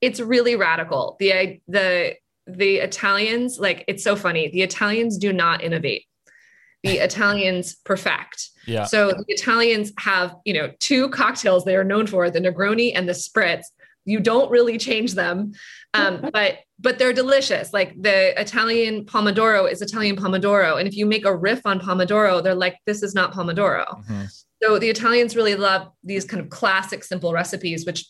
[0.00, 1.16] It's really radical.
[1.18, 2.14] The the
[2.46, 4.48] the Italians like it's so funny.
[4.48, 6.04] The Italians do not innovate.
[6.84, 8.50] The Italians perfect.
[8.64, 8.84] Yeah.
[8.84, 13.08] So the Italians have, you know, two cocktails they are known for, the Negroni and
[13.08, 13.64] the Spritz.
[14.04, 15.52] You don't really change them,
[15.94, 17.72] um, but but they're delicious.
[17.72, 22.40] Like the Italian Pomodoro is Italian Pomodoro, and if you make a riff on Pomodoro,
[22.40, 23.84] they're like, this is not Pomodoro.
[24.04, 24.44] Mhm.
[24.62, 28.06] So the Italians really love these kind of classic, simple recipes, which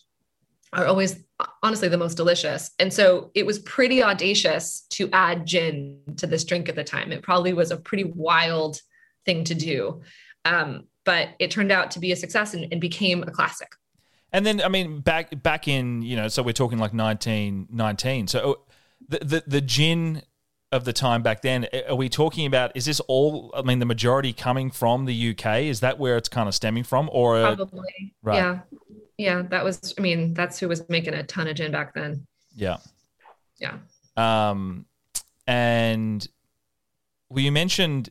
[0.73, 1.23] are always
[1.63, 2.71] honestly the most delicious.
[2.79, 7.11] And so it was pretty audacious to add gin to this drink at the time.
[7.11, 8.79] It probably was a pretty wild
[9.25, 10.01] thing to do.
[10.45, 13.69] Um, but it turned out to be a success and, and became a classic.
[14.31, 18.27] And then, I mean, back back in, you know, so we're talking like nineteen nineteen.
[18.27, 18.53] So uh,
[19.07, 20.21] the, the the gin
[20.71, 22.71] of the time back then, are we talking about?
[22.75, 23.51] Is this all?
[23.55, 25.61] I mean, the majority coming from the UK?
[25.63, 28.13] Is that where it's kind of stemming from, or uh, Probably.
[28.21, 28.35] right.
[28.35, 28.59] Yeah.
[29.17, 29.41] Yeah.
[29.49, 32.25] That was, I mean, that's who was making a ton of gin back then.
[32.55, 32.77] yeah,
[33.59, 33.77] Yeah.
[34.15, 34.85] um,
[35.47, 36.27] and
[37.29, 38.09] well, you mentioned,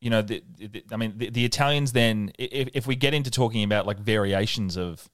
[0.00, 1.92] you know, the, the, I mean, the, the Italians.
[1.92, 5.08] Then, if if we get into talking about like variations of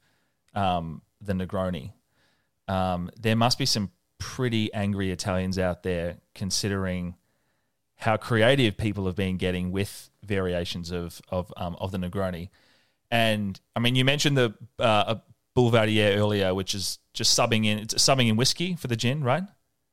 [0.55, 1.93] um, the Negroni,
[2.69, 7.15] um, there must be some pretty angry Italians out there, considering
[7.97, 12.49] how creative people have been getting with variations of of um, of the Negroni.
[13.11, 15.17] And I mean, you mentioned the uh,
[15.57, 19.43] Boulevardier earlier, which is just subbing in it's subbing in whiskey for the gin, right?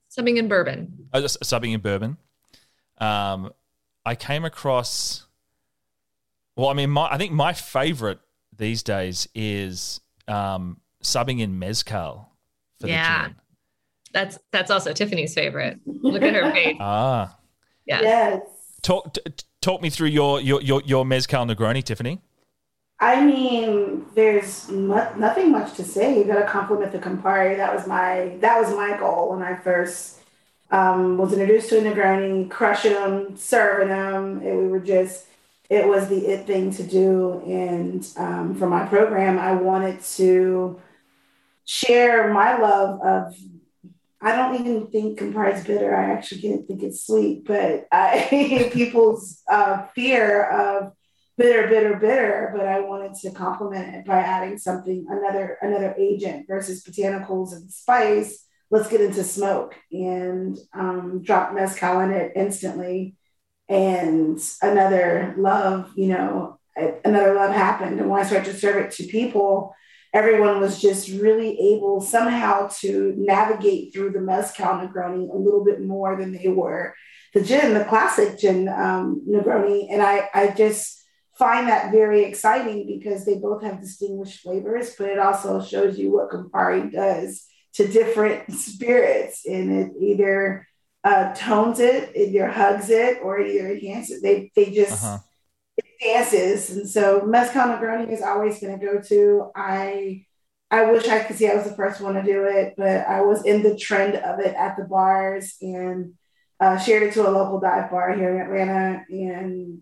[0.09, 1.07] Something in bourbon.
[1.13, 2.17] s- subbing in bourbon.
[2.99, 3.51] Um,
[4.05, 5.25] I came across.
[6.55, 8.19] Well, I mean, my I think my favorite
[8.55, 12.29] these days is um, subbing in mezcal
[12.79, 13.23] for Yeah.
[13.23, 13.35] the gin.
[14.15, 15.77] That's, that's also Tiffanie's favorite.
[15.85, 16.77] Look at her face.
[16.79, 17.37] Ah,
[17.85, 18.01] Yes.
[18.03, 18.41] Yes.
[18.81, 22.19] talk t- t- talk me through your your your, your mezcal Negroni, Tiffanie.
[22.99, 26.17] I mean, there's mu- nothing much to say.
[26.17, 27.57] You got to compliment the Campari.
[27.57, 30.21] That was my that was my goal when I first
[30.71, 34.41] um, was introduced to a Negroni, crushing them, serving them.
[34.41, 35.25] It, we were just
[35.69, 37.43] it was the it thing to do.
[37.45, 40.79] And um, for my program, I wanted to
[41.65, 43.35] share my love of.
[44.21, 45.95] I don't even think Campari is bitter.
[45.95, 50.93] I actually didn't think it's sweet, but I, people's uh, fear of
[51.37, 56.47] bitter, bitter, bitter, but I wanted to complement it by adding something, another another agent
[56.47, 58.45] versus botanicals and spice.
[58.71, 63.15] Let's get into smoke and um, drop mezcal in it instantly,
[63.69, 67.99] and another love, you know, another love happened.
[67.99, 69.75] And when I started to serve it to people,
[70.15, 75.81] everyone was just really able somehow to navigate through the mezcal Negroni a little bit
[75.81, 76.95] more than they were
[77.35, 81.03] the gin, the classic gin um, Negroni, and I I just
[81.37, 86.13] find that very exciting because they both have distinguished flavors, but it also shows you
[86.13, 90.65] what Campari does to different spirits, and it either
[91.03, 94.23] uh, tones it, it either hugs it, or it either enhances it.
[94.23, 95.17] They they just Uh-huh.
[96.05, 99.51] Dances, and so mezcal Negroni is always going to go to.
[99.55, 100.25] I
[100.71, 103.21] I wish I could see I was the first one to do it, but I
[103.21, 106.13] was in the trend of it at the bars and
[106.59, 109.81] uh, shared it to a local dive bar here in Atlanta, and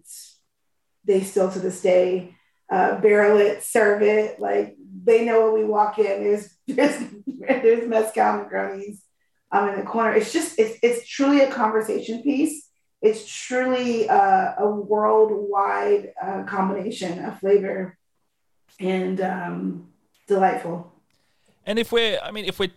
[1.05, 2.35] they still to this day
[2.69, 4.39] uh, barrel it, serve it.
[4.39, 7.03] Like they know when we walk in, there's there's,
[7.37, 8.99] there's mezcal Negronis
[9.51, 10.15] um, in the corner.
[10.15, 12.62] It's just it's it's truly a conversation piece.
[13.03, 17.97] It's truly a, a worldwide uh, combination of flavor
[18.79, 19.89] and um,
[20.25, 20.89] delightful.
[21.65, 22.71] And if we're, I mean, if we're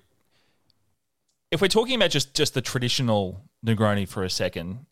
[1.53, 4.87] if we're talking about just just the traditional Negroni for a second,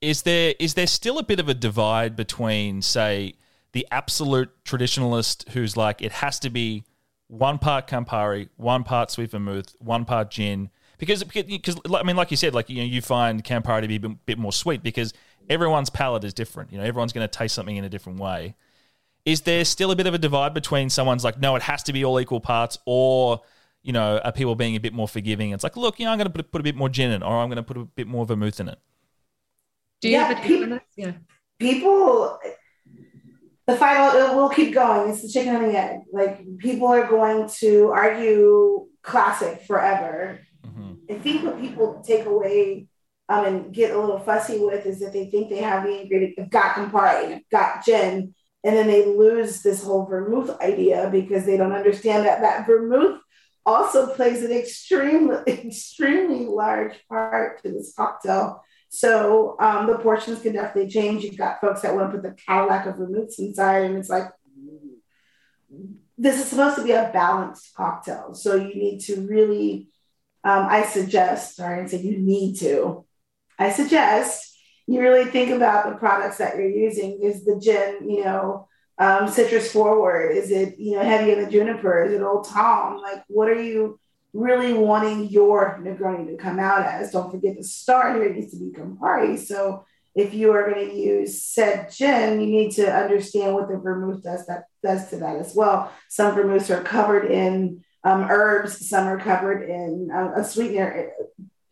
[0.00, 3.34] is there is there still a bit of a divide between, say,
[3.72, 6.82] the absolute traditionalist who's like it has to be
[7.28, 12.30] one part Campari, one part sweet vermouth, one part gin, because because I mean, like
[12.30, 14.82] you said, like you know, you find Campari to be a bit, bit more sweet
[14.82, 15.14] because
[15.48, 16.72] everyone's palate is different.
[16.72, 18.54] You know, everyone's going to taste something in a different way.
[19.24, 21.92] Is there still a bit of a divide between someone's like, no, it has to
[21.92, 23.40] be all equal parts, or
[23.82, 25.52] you know, are people being a bit more forgiving?
[25.52, 27.22] It's like, look, you know, I'm going to put, put a bit more gin in,
[27.22, 28.78] it, or I'm going to put a bit more vermouth in it.
[30.00, 30.82] Do you yeah, have a take on this?
[30.96, 31.12] Yeah.
[31.58, 32.38] People,
[33.66, 35.10] the final will, will keep going.
[35.10, 36.00] It's the chicken and the egg.
[36.12, 40.40] Like people are going to argue classic forever.
[40.78, 41.12] Mm-hmm.
[41.12, 42.86] I think what people take away
[43.28, 46.38] um, and get a little fussy with is that they think they have the ingredient,
[46.38, 51.56] have got Campari, got gin, and then they lose this whole vermouth idea because they
[51.56, 53.20] don't understand that that vermouth
[53.64, 58.62] also plays an extremely, extremely large part to this cocktail.
[58.88, 61.22] So um, the portions can definitely change.
[61.22, 64.30] You've got folks that want to put the Cadillac of vermouths inside, and it's like,
[66.16, 68.34] this is supposed to be a balanced cocktail.
[68.34, 69.88] So you need to really,
[70.48, 73.04] um, I suggest, sorry, I said you need to.
[73.58, 74.56] I suggest
[74.86, 77.20] you really think about the products that you're using.
[77.22, 80.30] Is the gin, you know, um, citrus forward?
[80.30, 82.02] Is it, you know, heavy in the juniper?
[82.02, 83.02] Is it Old Tom?
[83.02, 84.00] Like, what are you
[84.32, 87.10] really wanting your Negroni to come out as?
[87.10, 89.38] Don't forget the star here It needs to be Campari.
[89.38, 89.84] So
[90.14, 94.22] if you are going to use said gin, you need to understand what the vermouth
[94.22, 95.92] does that does to that as well.
[96.08, 101.10] Some vermouths are covered in um, herbs, some are covered in um, a sweetener,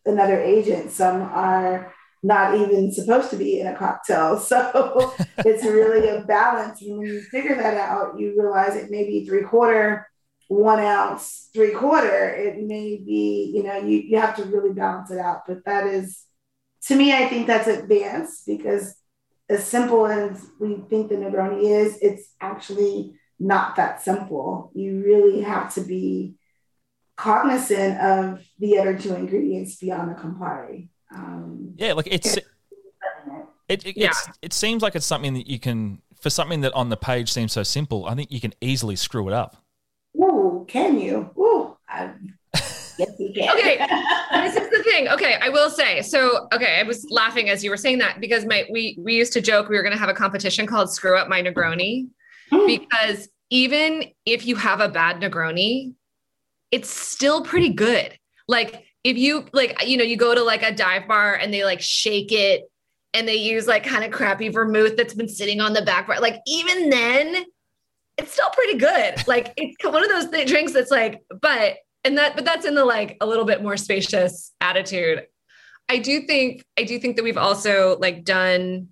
[0.05, 4.39] another agent, some are not even supposed to be in a cocktail.
[4.47, 6.81] So it's really a balance.
[6.81, 10.07] And when you figure that out, you realize it may be three quarter,
[10.47, 12.29] one ounce, three quarter.
[12.29, 15.43] It may be, you know, you, you have to really balance it out.
[15.47, 16.23] But that is,
[16.83, 18.95] to me, I think that's advanced because
[19.49, 24.71] as simple as we think the Negroni is, it's actually not that simple.
[24.73, 26.35] You really have to be
[27.15, 30.89] cognizant of the other two ingredients beyond the Campari.
[31.13, 32.37] Um, yeah, like it's
[33.69, 34.11] it, it, yeah.
[34.41, 37.51] it seems like it's something that you can for something that on the page seems
[37.51, 38.05] so simple.
[38.05, 39.57] I think you can easily screw it up.
[40.17, 41.29] Ooh, can you?
[41.37, 42.11] Ooh, I,
[42.53, 43.49] yes, you can.
[43.55, 43.77] okay,
[44.31, 45.09] this is the thing.
[45.09, 46.01] Okay, I will say.
[46.01, 49.33] So, okay, I was laughing as you were saying that because my we we used
[49.33, 52.07] to joke we were going to have a competition called "Screw Up My Negroni,"
[52.51, 52.67] mm.
[52.67, 55.93] because even if you have a bad Negroni,
[56.71, 58.17] it's still pretty good.
[58.47, 61.63] Like if you like, you know, you go to like a dive bar and they
[61.63, 62.63] like shake it
[63.13, 66.19] and they use like kind of crappy vermouth that's been sitting on the back bar,
[66.19, 67.45] like even then,
[68.17, 69.15] it's still pretty good.
[69.27, 72.75] Like it's one of those th- drinks that's like, but and that, but that's in
[72.75, 75.25] the like a little bit more spacious attitude.
[75.89, 78.89] I do think, I do think that we've also like done,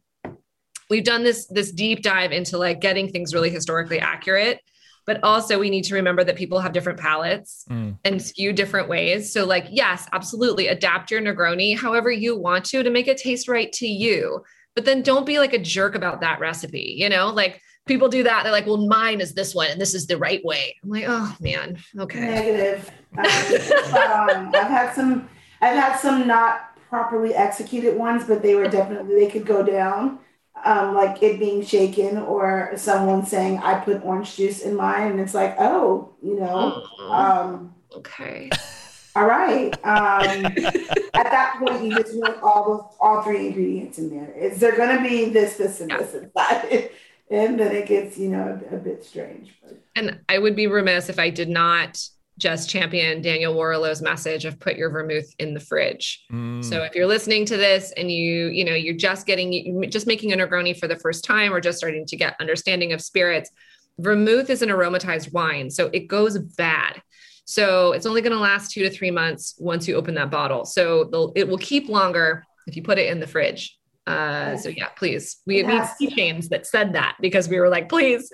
[0.89, 4.60] we've done this this deep dive into like getting things really historically accurate
[5.06, 7.95] but also we need to remember that people have different palates mm.
[8.04, 9.32] and skew different ways.
[9.32, 13.48] So, like, yes, absolutely adapt your Negroni however you want to to make it taste
[13.48, 14.43] right to you.
[14.74, 17.30] But then don't be like a jerk about that recipe, you know?
[17.30, 18.43] Like people do that.
[18.43, 20.76] They're like, well, mine is this one and this is the right way.
[20.84, 22.19] I'm like, oh man, okay.
[22.19, 22.91] Negative.
[23.15, 25.30] Um, I've had some,
[25.62, 30.19] I've had some not properly executed ones, but they were definitely, they could go down
[30.65, 35.19] um, like it being shaken or someone saying I put orange juice in mine, and
[35.19, 37.12] it's like, oh, you know, mm-hmm.
[37.12, 38.49] um, okay,
[39.15, 39.73] all right.
[39.86, 44.34] Um, at that point, you just want all the all three ingredients in there.
[44.34, 45.97] Is there going to be this, this, and yeah.
[45.97, 46.89] this inside?
[47.30, 49.54] and then it gets, you know, a, a bit strange.
[49.62, 49.80] But.
[49.95, 54.60] And I would be remiss if I did not just champion Daniel Warrilow's message of
[54.60, 56.26] put your vermouth in the fridge.
[56.32, 56.63] Mm.
[56.63, 60.34] So if you're listening to this and you, you know, you're just getting, just making
[60.34, 63.52] a Negroni for the first time or just starting to get understanding of spirits,
[64.00, 65.69] vermouth is an aromatized wine.
[65.69, 67.02] So it goes bad.
[67.45, 70.65] So it's only going to last two to three months once you open that bottle.
[70.65, 73.78] So it will keep longer if you put it in the fridge.
[74.08, 75.38] Uh, so yeah, please.
[75.45, 75.67] We had
[76.00, 78.30] these keychains that said that because we were like, please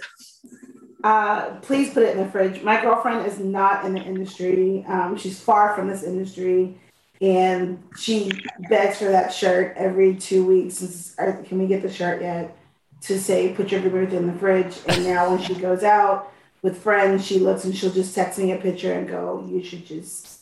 [1.04, 2.62] uh, please put it in the fridge.
[2.64, 4.86] My girlfriend is not in the industry.
[4.88, 6.78] Um, she's far from this industry.
[7.22, 8.32] And she
[8.70, 11.16] begs for that shirt every two weeks.
[11.18, 12.58] Can we get the shirt yet?
[13.02, 14.78] To say, put your vermouth in the fridge.
[14.88, 18.52] And now when she goes out with friends, she looks and she'll just text me
[18.52, 20.40] a picture and go, you should just.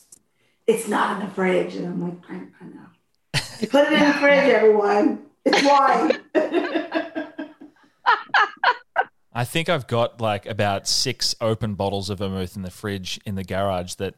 [0.67, 1.75] it's not in the fridge.
[1.75, 2.85] And I'm like, I, I know.
[3.69, 5.25] Put it in the fridge, everyone.
[5.45, 6.75] It's wine.
[9.39, 13.35] I think I've got like about six open bottles of vermouth in the fridge in
[13.35, 14.15] the garage that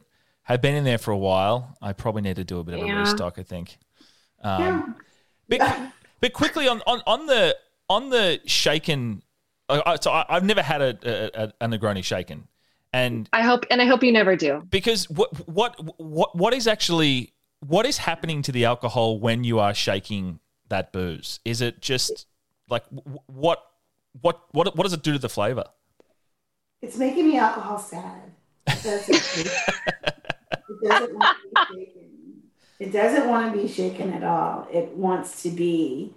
[0.50, 1.76] have been in there for a while.
[1.80, 2.96] I probably need to do a bit of Yeah.
[2.96, 3.38] a restock.
[3.38, 3.78] I think.
[4.42, 4.96] Um,
[5.48, 5.58] Yeah.
[5.60, 7.56] but, but quickly on, on, on the
[7.88, 9.22] on the shaken,
[9.70, 12.48] so I, I've never had a, a, a, a Negroni shaken,
[12.92, 14.62] and I hope, and I hope you never do.
[14.70, 19.60] because what what what what is actually what is happening to the alcohol when you
[19.60, 21.38] are shaking that booze?
[21.44, 22.26] Is it just
[22.68, 22.84] like
[23.26, 23.58] what
[24.20, 25.64] what what what does it do to the flavor?
[26.80, 28.32] It's making me alcohol sad.
[28.66, 29.14] It doesn't,
[30.68, 32.42] it doesn't want to be shaken.
[32.80, 34.66] It doesn't want to be shaken at all.
[34.72, 36.14] It wants to be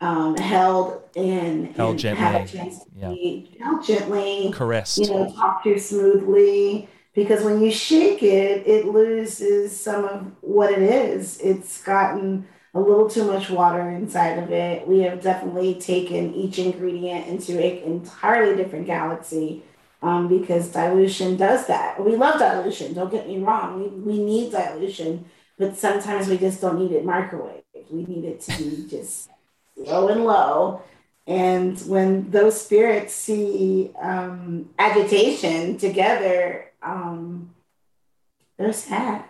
[0.00, 3.08] um, held in Held and gently, have a chance to yeah.
[3.10, 4.50] be held gently.
[4.52, 4.98] Caressed.
[4.98, 6.88] You know, talk to smoothly.
[7.14, 11.40] Because when you shake it, it loses some of what it is.
[11.40, 12.46] It's gotten
[12.76, 14.86] a little too much water inside of it.
[14.86, 19.62] We have definitely taken each ingredient into an entirely different galaxy
[20.02, 22.04] um, because dilution does that.
[22.04, 23.80] We love dilution, don't get me wrong.
[23.80, 25.24] We, we need dilution,
[25.58, 27.62] but sometimes we just don't need it microwave.
[27.90, 29.30] We need it to be just
[29.76, 30.82] low and low.
[31.26, 37.50] And when those spirits see um, agitation together, um,
[38.58, 39.24] they're sad.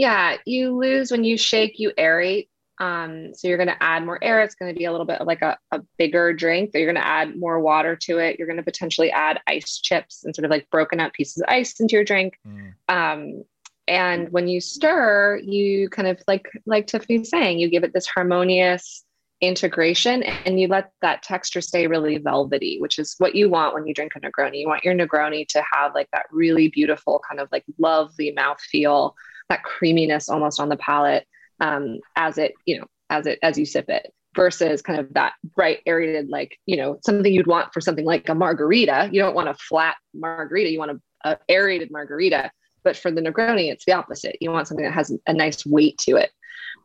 [0.00, 2.48] Yeah, you lose when you shake, you aerate.
[2.78, 4.40] Um, so you're going to add more air.
[4.40, 6.70] It's going to be a little bit of like a, a bigger drink.
[6.72, 8.38] You're going to add more water to it.
[8.38, 11.48] You're going to potentially add ice chips and sort of like broken up pieces of
[11.48, 12.38] ice into your drink.
[12.46, 12.72] Mm.
[12.88, 13.44] Um,
[13.86, 18.06] and when you stir, you kind of like like Tiffanie's saying, you give it this
[18.06, 19.04] harmonious
[19.40, 23.86] integration and you let that texture stay really velvety, which is what you want when
[23.86, 24.60] you drink a Negroni.
[24.60, 28.60] You want your Negroni to have like that really beautiful kind of like lovely mouth
[28.60, 29.16] feel,
[29.50, 31.26] that creaminess almost on the palate
[31.60, 35.34] um, as it, you know, as it as you sip it versus kind of that
[35.56, 39.34] bright aerated like you know something you'd want for something like a margarita you don't
[39.34, 42.48] want a flat margarita you want a, a aerated margarita
[42.82, 44.36] but for the Negroni, it's the opposite.
[44.40, 46.30] You want something that has a nice weight to it.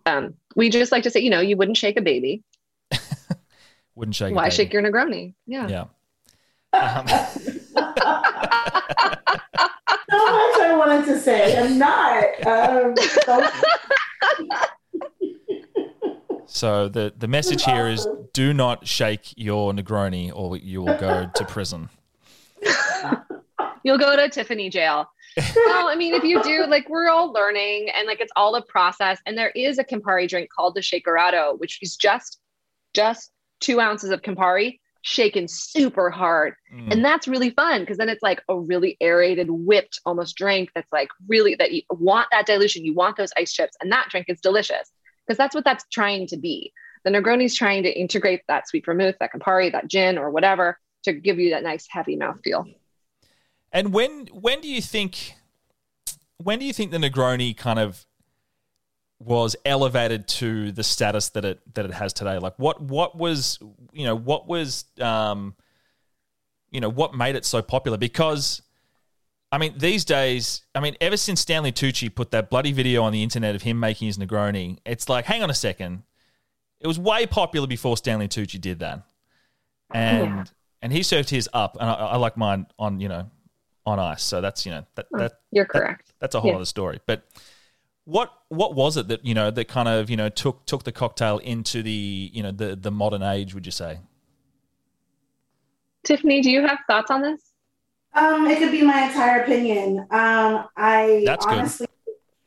[0.06, 2.44] Um, we just like to say, you know, you wouldn't shake a baby.
[3.96, 4.36] Wouldn't shake.
[4.36, 5.36] Why shake your Negroni?
[5.48, 5.68] Yeah.
[5.68, 5.86] Yeah.
[6.76, 7.06] Um,
[10.66, 11.58] so I wanted to say.
[11.58, 12.48] I'm not.
[12.48, 13.48] Um, so-
[16.48, 21.30] so the the message here is: do not shake your Negroni, or you will go
[21.34, 21.90] to prison.
[23.84, 25.08] You'll go to Tiffanie jail.
[25.38, 28.62] no, I mean, if you do, like, we're all learning and like it's all a
[28.64, 29.20] process.
[29.26, 32.40] And there is a Campari drink called the Shakerato, which is just
[32.94, 36.56] just two ounces of Campari shaken super hard.
[36.74, 36.92] Mm.
[36.92, 40.92] And that's really fun because then it's like a really aerated, whipped almost drink that's
[40.92, 42.84] like really that you want that dilution.
[42.84, 44.92] You want those ice chips, and that drink is delicious
[45.26, 46.74] because that's what that's trying to be.
[47.04, 51.14] The Negroni's trying to integrate that sweet vermouth, that Campari, that gin, or whatever to
[51.14, 52.74] give you that nice heavy mouthfeel.
[53.72, 55.36] And when when do you think
[56.38, 58.08] when do you think the Negroni kind of
[59.20, 62.38] was elevated to the status that it that it has today?
[62.38, 63.60] Like what what was
[63.94, 65.56] you know what was um
[66.72, 67.98] you know what made it so popular?
[67.98, 68.62] Because
[69.52, 73.14] I mean these days, I mean ever since Stanley Tucci put that bloody video on
[73.14, 76.04] the internet of him making his Negroni, it's like hang on a second,
[76.82, 79.04] it was way popular before Stanley Tucci did that,
[79.94, 80.44] and Yeah.
[80.82, 83.32] and he served his up, and I, I like mine on you know
[83.86, 84.24] on ice.
[84.24, 86.12] So that's you know that that You're correct.
[86.20, 86.58] that's a whole Yeah.
[86.58, 87.00] other story.
[87.06, 87.24] But
[88.06, 90.92] what what was it that you know that kind of you know took took the
[90.92, 93.54] cocktail into the you know the the modern age?
[93.54, 94.00] Would you say?
[96.08, 97.42] Tiffanie, do you have thoughts on this?
[98.14, 100.00] Um, it could be my entire opinion.
[100.12, 101.88] Um, I That's honestly,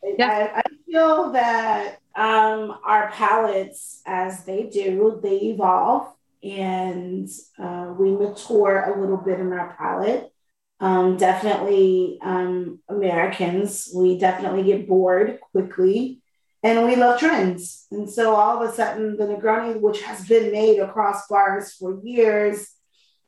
[0.03, 0.53] Yeah.
[0.55, 7.29] I, I feel that um, our palates, as they do, they evolve and
[7.59, 10.33] uh, we mature a little bit in our palate.
[10.81, 16.23] Um, definitely, um, Americans, we definitely get bored quickly
[16.63, 17.87] and we love trends.
[17.91, 22.01] And so all of a sudden, the Negroni, which has been made across bars for
[22.05, 22.79] years,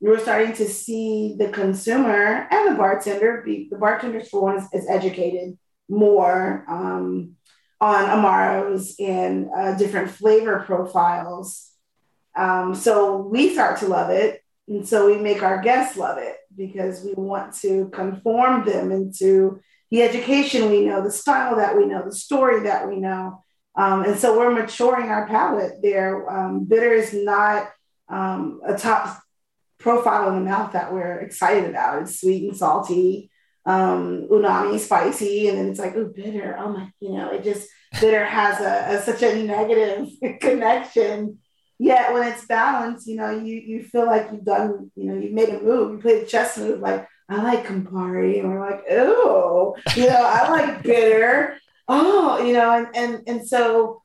[0.01, 5.57] we're starting to see the consumer and the bartender be the bartenders for is educated
[5.89, 7.37] more um,
[7.81, 11.71] on amaros and uh, different flavor profiles
[12.37, 16.37] um, so we start to love it and so we make our guests love it
[16.57, 21.87] because we want to conform them into the education we know the style that we
[21.87, 23.43] know the story that we know
[23.77, 27.71] um, and so we're maturing our palate there um, bitter is not
[28.09, 29.21] um, a top
[29.81, 32.03] profile in the mouth that we're excited about.
[32.03, 33.31] It's sweet and salty.
[33.67, 36.57] um, umami spicy, and then it's like, oh, bitter.
[36.59, 37.69] Oh my, you know, it just
[38.01, 40.09] bitter has a, a such a negative
[40.41, 41.39] connection.
[41.83, 45.33] Yet when it's balanced, you know, you you feel like you've done, you know, you've
[45.33, 48.85] made a move, you played a chess move, like I like Campari, and we're like,
[48.91, 51.57] oh, you know, I like bitter.
[51.89, 54.03] Oh, you know, and and and so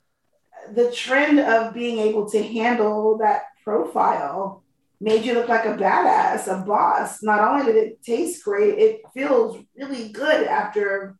[0.74, 4.64] the trend of being able to handle that profile
[5.02, 7.22] made you look like a badass, a boss.
[7.24, 11.18] Not only did it taste great, it feels really good after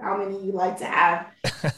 [0.00, 1.28] how many you like to have.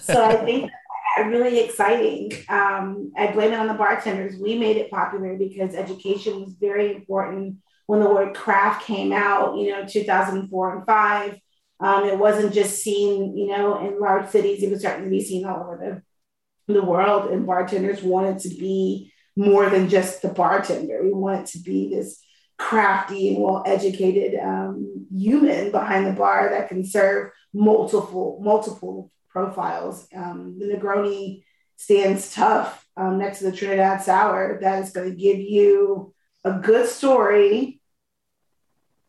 [0.01, 0.71] so I think
[1.23, 2.33] really exciting.
[2.49, 4.37] Um, I blame it on the bartenders.
[4.37, 7.57] We made it popular because education was very important
[7.87, 11.39] when the word craft came out, you know, 2004 and five.
[11.81, 14.63] Um, it wasn't just seen, you know, in large cities.
[14.63, 16.03] It was starting to be seen all over
[16.67, 17.31] the, the world.
[17.31, 21.03] And bartenders wanted to be more than just the bartender.
[21.03, 22.21] We wanted to be this
[22.57, 30.07] crafty and well-educated um, human behind the bar that can serve multiple multiple profiles.
[30.15, 31.43] Um, the Negroni
[31.77, 34.61] stands tough um, next to the Trinidad Sour.
[34.63, 36.15] That is going to give you
[36.45, 37.81] a good story.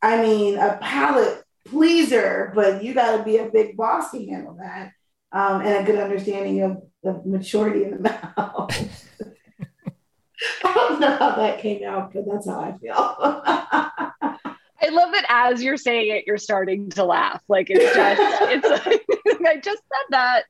[0.02, 4.58] I mean, a palate pleaser, but you got to be a big boss to handle
[4.60, 4.92] that,
[5.32, 8.00] um, and a good understanding of the maturity in the
[8.38, 9.12] mouth.
[10.64, 14.52] I don't know how that came out, but that's how I feel.
[14.86, 17.42] I love that as you're saying it, you're starting to laugh.
[17.48, 18.22] Like it's just,
[18.66, 20.44] it's like, I just said that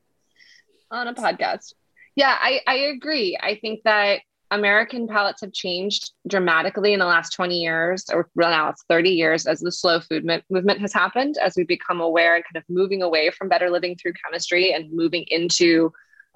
[0.90, 1.72] on a podcast.
[2.16, 3.38] Yeah, I, I agree.
[3.40, 4.20] I think that
[4.50, 9.10] American palates have changed dramatically in the last 20 years, or well, now it's 30
[9.10, 12.56] years, as the slow food mo- movement has happened, as we become aware and kind
[12.56, 15.92] of moving away from better living through chemistry and moving into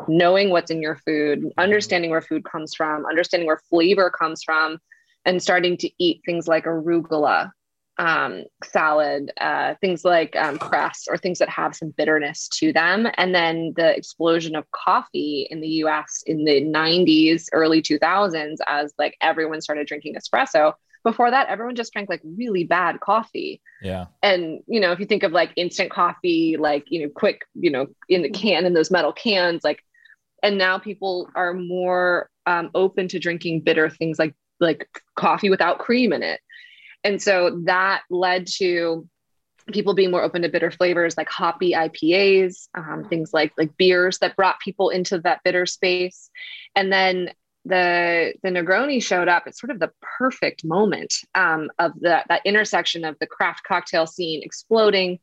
[0.08, 4.78] knowing what's in your food, understanding where food comes from, understanding where flavor comes from,
[5.24, 7.52] and starting to eat things like arugula,
[8.00, 13.06] um, salad, uh, things like um, cress, or things that have some bitterness to them.
[13.18, 18.94] And then the explosion of coffee in the US in the 90s, early 2000s, as
[18.98, 20.72] like everyone started drinking espresso.
[21.04, 23.60] Before that, everyone just drank like really bad coffee.
[23.82, 24.06] Yeah.
[24.22, 27.70] And, you know, if you think of like instant coffee, like, you know, quick, you
[27.70, 29.84] know, in the can, in those metal cans, like,
[30.42, 34.86] and now people are more um, open to drinking bitter things like like
[35.16, 36.40] coffee without cream in it
[37.04, 39.08] and so that led to
[39.72, 44.18] people being more open to bitter flavors like hoppy IPAs, um, things like like beers
[44.18, 46.30] that brought people into that bitter space.
[46.74, 47.30] And then
[47.64, 52.42] the the Negroni showed up at sort of the perfect moment um, of the, that
[52.44, 55.18] intersection of the craft cocktail scene exploding,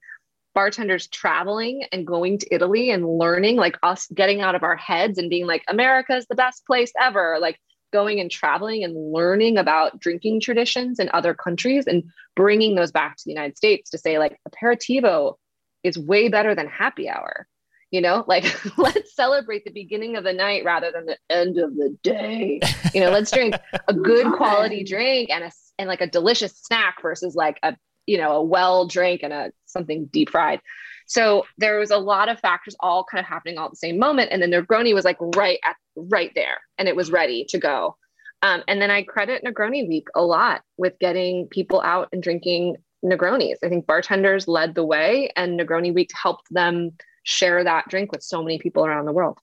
[0.53, 5.17] bartenders traveling and going to Italy and learning, like us getting out of our heads
[5.17, 7.37] and being like, America is the best place ever.
[7.39, 7.59] Like
[7.91, 12.03] going and traveling and learning about drinking traditions in other countries and
[12.35, 15.35] bringing those back to the United States to say, like, aperitivo
[15.83, 17.47] is way better than happy hour.
[17.91, 18.43] You know, like,
[18.77, 22.59] let's celebrate the beginning of the night rather than the end of the day.
[22.93, 23.55] You know, let's drink
[23.87, 28.17] a good quality drink and a and like a delicious snack versus like a you
[28.17, 30.59] know a well drink and a something deep fried.
[31.07, 33.97] So there was a lot of factors all kind of happening all at the same
[33.97, 34.29] moment.
[34.31, 37.95] And then Negroni was like right at right there and it was ready to go.
[38.43, 42.75] Um, and then I credit Negroni Week a lot with getting people out and drinking
[43.03, 43.55] Negronis.
[43.63, 46.91] I think bartenders led the way and Negroni Week helped them
[47.23, 49.39] share that drink with so many people around the world.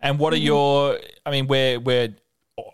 [0.00, 2.14] And what are your, I mean, we're, we're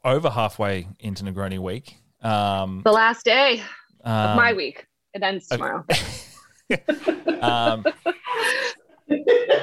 [0.05, 1.97] over halfway into Negroni Week.
[2.23, 3.63] Um, the last day
[4.05, 4.87] um, of my week.
[5.15, 5.85] It ends tomorrow.
[7.41, 7.85] um,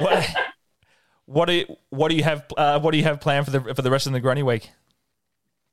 [0.00, 0.36] what,
[1.26, 3.74] what do you, what do you have uh, what do you have planned for the
[3.74, 4.70] for the rest of the Negroni week?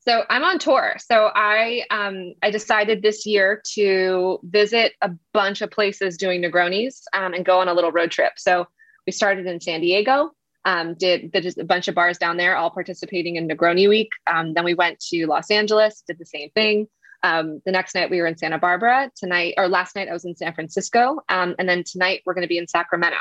[0.07, 0.97] So I'm on tour.
[0.99, 7.01] So I um, I decided this year to visit a bunch of places doing Negronis
[7.13, 8.33] um, and go on a little road trip.
[8.37, 8.67] So
[9.07, 10.31] we started in San Diego,
[10.65, 14.09] um, did, did a bunch of bars down there, all participating in Negroni Week.
[14.27, 16.87] Um, then we went to Los Angeles, did the same thing.
[17.23, 19.11] Um, the next night we were in Santa Barbara.
[19.15, 21.21] Tonight, or last night, I was in San Francisco.
[21.29, 23.17] Um, and then tonight we're going to be in Sacramento.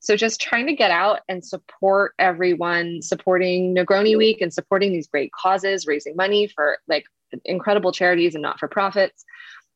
[0.00, 5.08] So just trying to get out and support everyone, supporting Negroni Week and supporting these
[5.08, 7.06] great causes, raising money for like
[7.44, 9.24] incredible charities and not for profits.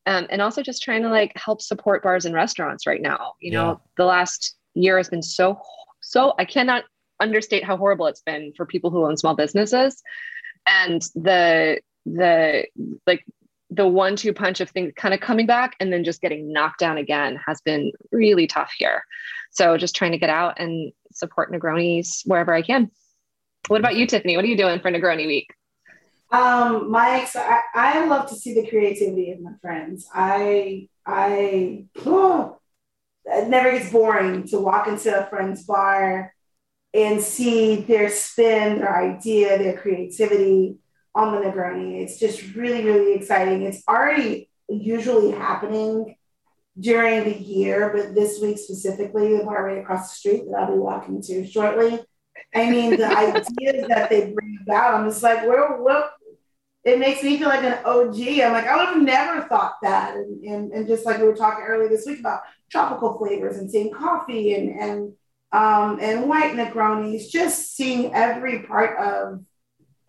[0.05, 3.33] Um, and also just trying to like help support bars and restaurants right now.
[3.41, 3.61] You yeah.
[3.61, 5.59] know, the last year has been so,
[5.99, 6.85] so I cannot
[7.19, 10.01] understate how horrible it's been for people who own small businesses.
[10.65, 12.65] And the, the
[13.05, 13.25] like
[13.71, 16.79] the one two punch of things kind of coming back and then just getting knocked
[16.79, 19.03] down again has been really tough here.
[19.51, 22.91] So just trying to get out and support Negronis wherever I can.
[23.67, 24.35] What about you, Tiffanie?
[24.35, 25.47] What are you doing for Negroni Week?
[26.31, 30.07] Um, my I, I love to see the creativity of my friends.
[30.13, 32.59] I I oh,
[33.25, 36.33] it never gets boring to walk into a friend's bar
[36.93, 40.77] and see their spin, their idea, their creativity
[41.13, 42.01] on the Negroni.
[42.01, 43.63] It's just really, really exciting.
[43.63, 46.15] It's already usually happening
[46.79, 50.71] during the year, but this week specifically, the bar right across the street that I'll
[50.71, 51.99] be walking to shortly.
[52.55, 56.13] I mean, the ideas that they bring about, I'm just like, where, what?
[56.83, 58.19] It makes me feel like an OG.
[58.39, 60.15] I'm like, I would have never thought that.
[60.15, 62.41] And, and, and just like we were talking earlier this week about
[62.71, 65.13] tropical flavors and seeing coffee and, and,
[65.51, 69.43] um, and white Negronis, just seeing every part of,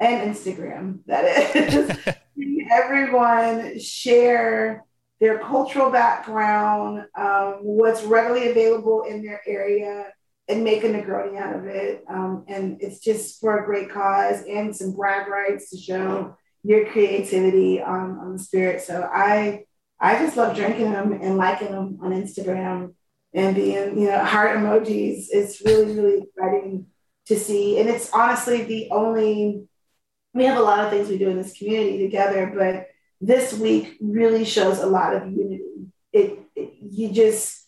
[0.02, 2.14] and Instagram, that is,
[2.72, 4.84] everyone share
[5.20, 10.06] their cultural background, um, what's readily available in their area,
[10.48, 12.04] and make a Negroni out of it.
[12.08, 16.86] Um, and it's just for a great cause and some brag rights to show your
[16.86, 18.82] creativity on, on the spirit.
[18.82, 19.64] So I
[20.02, 22.94] I just love drinking them and liking them on Instagram
[23.32, 25.26] and being, you know, heart emojis.
[25.30, 26.86] It's really, really exciting
[27.26, 27.78] to see.
[27.78, 29.68] And it's honestly the only,
[30.34, 32.88] we have a lot of things we do in this community together, but
[33.20, 35.62] this week really shows a lot of unity.
[36.12, 37.62] It, it, you just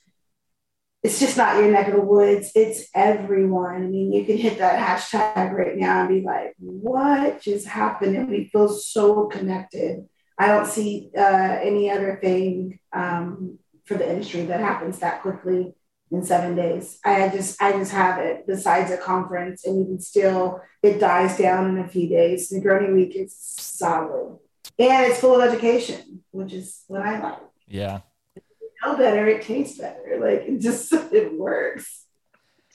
[1.03, 2.51] it's just not your neck of the woods.
[2.55, 3.75] It's everyone.
[3.75, 8.17] I mean, you can hit that hashtag right now and be like, "What just happened?"
[8.17, 10.09] And we feel so connected.
[10.39, 15.75] I don't see uh, any other thing um, for the industry that happens that quickly
[16.11, 16.99] in seven days.
[17.05, 18.47] I just I just have it.
[18.47, 22.53] Besides a conference, and even still, it dies down in a few days.
[22.53, 24.39] Negroni Week is solid
[24.79, 27.39] and it's full of education, which is what I like.
[27.67, 28.01] Yeah.
[28.35, 30.19] You know better, it tastes better.
[30.21, 32.04] Like it just it works.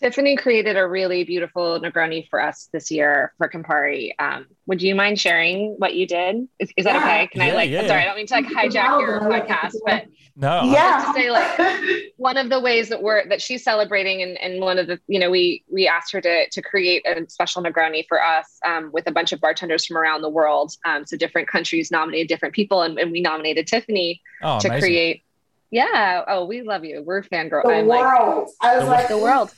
[0.02, 4.12] Tiffanie created a really beautiful Negroni for us this year for Campari.
[4.18, 6.48] Um, would you mind sharing what you did?
[6.58, 7.04] Is, is that Yeah.
[7.04, 7.28] okay?
[7.28, 7.70] Can I Yeah, like?
[7.70, 7.88] yeah.
[7.88, 10.06] Sorry, I don't mean to like hijack your podcast, but
[10.38, 10.64] No.
[10.72, 11.04] yeah.
[11.06, 14.80] to say, like, one of the ways that we're that she's celebrating, and, and one
[14.80, 18.24] of the you know we we asked her to to create a special Negroni for
[18.24, 20.72] us um, with a bunch of bartenders from around the world.
[20.86, 24.82] Um, so different countries nominated different people, and, and we nominated Tiffanie Oh, to amazing.
[24.82, 25.24] create.
[25.72, 26.24] Yeah.
[26.28, 27.04] Oh, we love you.
[27.06, 27.62] We're fangirl.
[27.64, 28.50] the I'm like world.
[28.60, 29.52] I was The like, the world.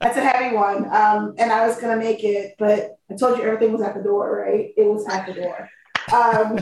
[0.00, 0.84] That's a heavy one.
[0.86, 4.02] Um, and I was gonna make it, but I told you everything was at the
[4.02, 4.70] door, right?
[4.76, 5.68] It was at the door.
[6.12, 6.56] Um,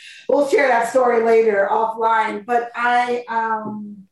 [0.28, 2.46] we'll share that story later offline.
[2.46, 4.04] But I, um,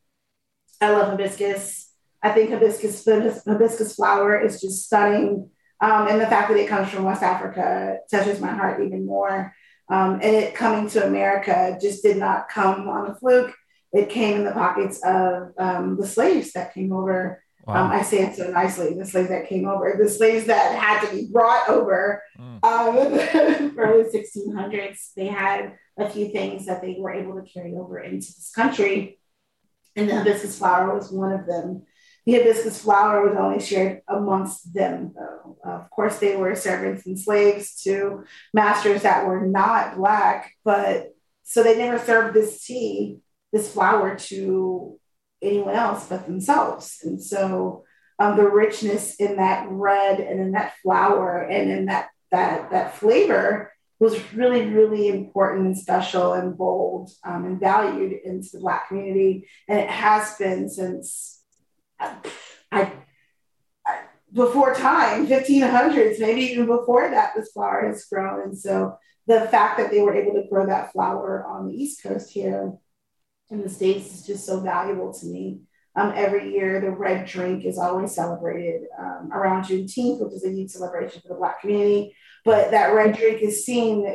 [0.81, 1.91] I love hibiscus.
[2.21, 3.05] I think hibiscus
[3.45, 5.49] hibiscus flower is just stunning,
[5.79, 9.55] um, and the fact that it comes from West Africa touches my heart even more.
[9.89, 13.55] Um, and it coming to America just did not come on a fluke
[13.93, 17.43] it came in the pockets of um, the slaves that came over.
[17.65, 17.85] Wow.
[17.85, 21.07] Um, I say it so nicely, the slaves that came over, the slaves that had
[21.07, 22.63] to be brought over Mm.
[22.63, 25.13] um, early 1600s.
[25.15, 29.19] They had a few things that they were able to carry over into this country,
[29.95, 31.83] and the hibiscus flower was one of them.
[32.25, 35.57] The hibiscus flower was only shared amongst them, though.
[35.63, 38.23] Of course, they were servants and slaves to
[38.53, 41.13] masters that were not Black, but
[41.43, 43.17] so they never served this tea
[43.51, 44.99] this flower to
[45.41, 46.99] anyone else but themselves.
[47.03, 47.83] And so
[48.19, 52.95] um, the richness in that red and in that flower and in that that that
[52.95, 58.87] flavor was really, really important and special and bold um, and valued into the Black
[58.87, 59.47] community.
[59.67, 61.43] And it has been since
[61.99, 62.15] I,
[62.71, 62.93] I,
[63.85, 63.99] I
[64.31, 68.41] before time, 1500s, maybe even before that, this flower has grown.
[68.41, 68.97] And so
[69.27, 72.73] the fact that they were able to grow that flower on the East Coast here
[73.51, 75.61] in the States is just so valuable to me.
[75.95, 80.51] Um, every year, the red drink is always celebrated um, around Juneteenth, which is a
[80.51, 82.15] youth celebration for the Black community.
[82.45, 84.07] But that red drink is seen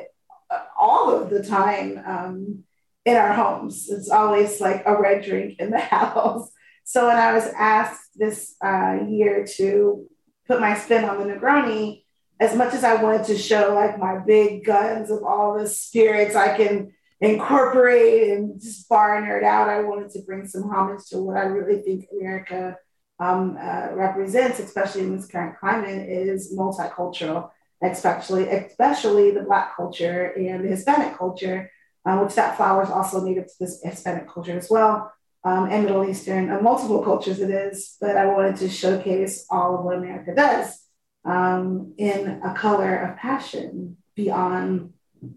[0.51, 2.65] uh, all of the time um,
[3.05, 3.89] in our homes.
[3.91, 6.51] It's always like a red drink in the house.
[6.85, 10.07] So when I was asked this uh, year to
[10.47, 12.05] put my spin on the Negroni,
[12.41, 16.35] as much as I wanted to show like my big guns of all the spirits
[16.35, 19.69] I can incorporate and just bar nerd out.
[19.69, 22.77] I wanted to bring some homage to what I really think America
[23.21, 27.51] um, uh, represents, especially in this current climate, is multicultural,
[27.83, 31.71] especially especially the Black culture and the Hispanic culture,
[32.05, 35.13] uh, which that flower is also native to this Hispanic culture as well,
[35.45, 37.97] um, and Middle Eastern, uh, multiple cultures it is.
[38.01, 40.81] But I wanted to showcase all of what America does
[41.25, 44.93] um, in a color of passion beyond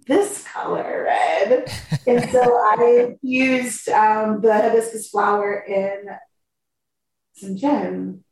[0.08, 1.72] this color red.
[2.08, 6.06] and so I used um, the hibiscus flower in
[7.34, 8.24] some gin.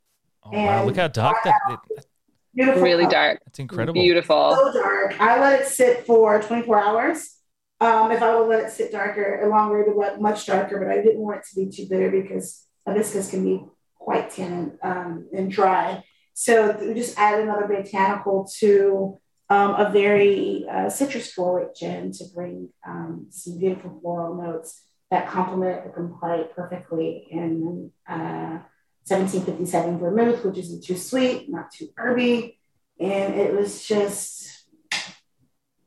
[0.43, 0.85] Oh, wow.
[0.85, 1.55] Look how dark that.
[1.69, 2.05] that-
[2.53, 2.83] Beautiful.
[2.83, 3.11] Really color.
[3.11, 3.39] dark.
[3.45, 4.01] That's incredible.
[4.01, 4.55] Beautiful.
[4.55, 5.19] So dark.
[5.19, 7.35] I let it sit for 24 hours
[7.81, 10.87] Um, if I would let it sit darker, longer, it would look much darker, but
[10.89, 13.65] I didn't want it to be too bitter because hibiscus can be
[13.99, 16.01] quite tannin um, and dry.
[16.33, 19.19] So we just add another botanical to
[19.49, 24.81] um, a very uh, citrus forward gin to bring um, some beautiful floral notes
[25.11, 28.59] that complement the quite perfectly in uh,
[29.07, 32.57] 1757 vermouth, which isn't too sweet, not too herby.
[32.99, 34.65] And it was just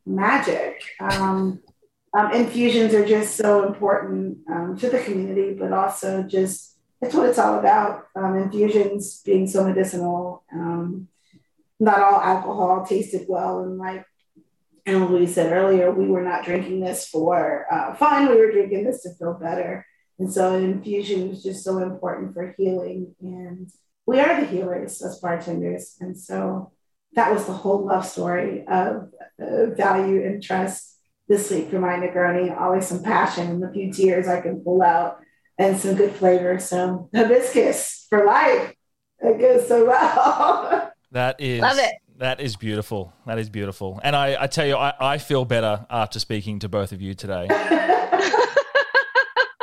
[0.06, 0.82] magic.
[1.00, 1.60] Um,
[2.16, 7.28] um, infusions are just so important um, to the community, but also just that's what
[7.28, 8.06] it's all about.
[8.16, 10.44] Um, infusions being so medicinal.
[11.80, 14.04] Not all alcohol tasted well, and like
[14.88, 18.30] and we said earlier, we were not drinking this for uh, fun.
[18.30, 19.86] We were drinking this to feel better.
[20.18, 23.14] And so infusion is just so important for healing.
[23.20, 23.70] And
[24.06, 25.96] we are the healers as bartenders.
[26.00, 26.72] And so
[27.12, 29.10] that was the whole love story of
[29.40, 30.98] uh, value and trust
[31.28, 32.58] this week for my Negroni.
[32.58, 35.18] Always some passion and a few tears I can pull out
[35.58, 36.58] and some good flavor.
[36.58, 38.74] So hibiscus for life.
[39.20, 40.84] It goes so well.
[41.12, 41.94] That is Love it.
[42.18, 43.12] That is beautiful.
[43.26, 44.00] That is beautiful.
[44.02, 47.14] And I, I tell you, I, I feel better after speaking to both of you
[47.14, 47.46] today.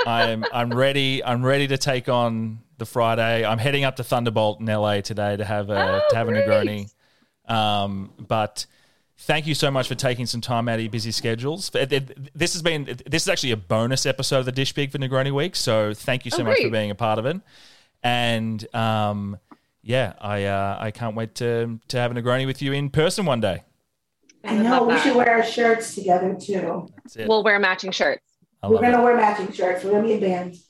[0.07, 1.23] I'm I'm ready.
[1.23, 3.43] I'm ready to take on the Friday.
[3.43, 6.31] I'm heading up to Thunderbolt in LA today to have a Oh, to have a.
[6.31, 6.93] Negroni.
[7.47, 8.65] Um, but
[9.19, 11.69] thank you so much for taking some time out of your busy schedules.
[11.71, 12.03] Th- th-
[12.35, 15.31] This has been this is actually a bonus episode of the Dish Big for Negroni
[15.33, 15.55] Week.
[15.55, 17.37] So thank you so Oh, much for being a part of it.
[18.03, 19.39] And um,
[19.85, 23.25] yeah, I uh, I can't wait to to have a Negroni with you in person
[23.25, 23.63] one day.
[24.43, 26.87] I know we should wear our shirts together too.
[27.27, 28.23] We'll wear matching shirts.
[28.63, 29.03] We're gonna it.
[29.03, 29.83] wear matching shirts.
[29.83, 30.65] We're gonna be in bands.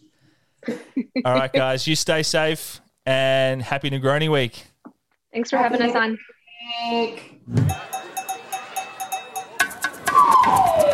[1.26, 4.66] All right, guys, you stay safe and happy Negroni week.
[5.32, 6.18] Thanks for happy having us on.
[10.82, 10.92] Week.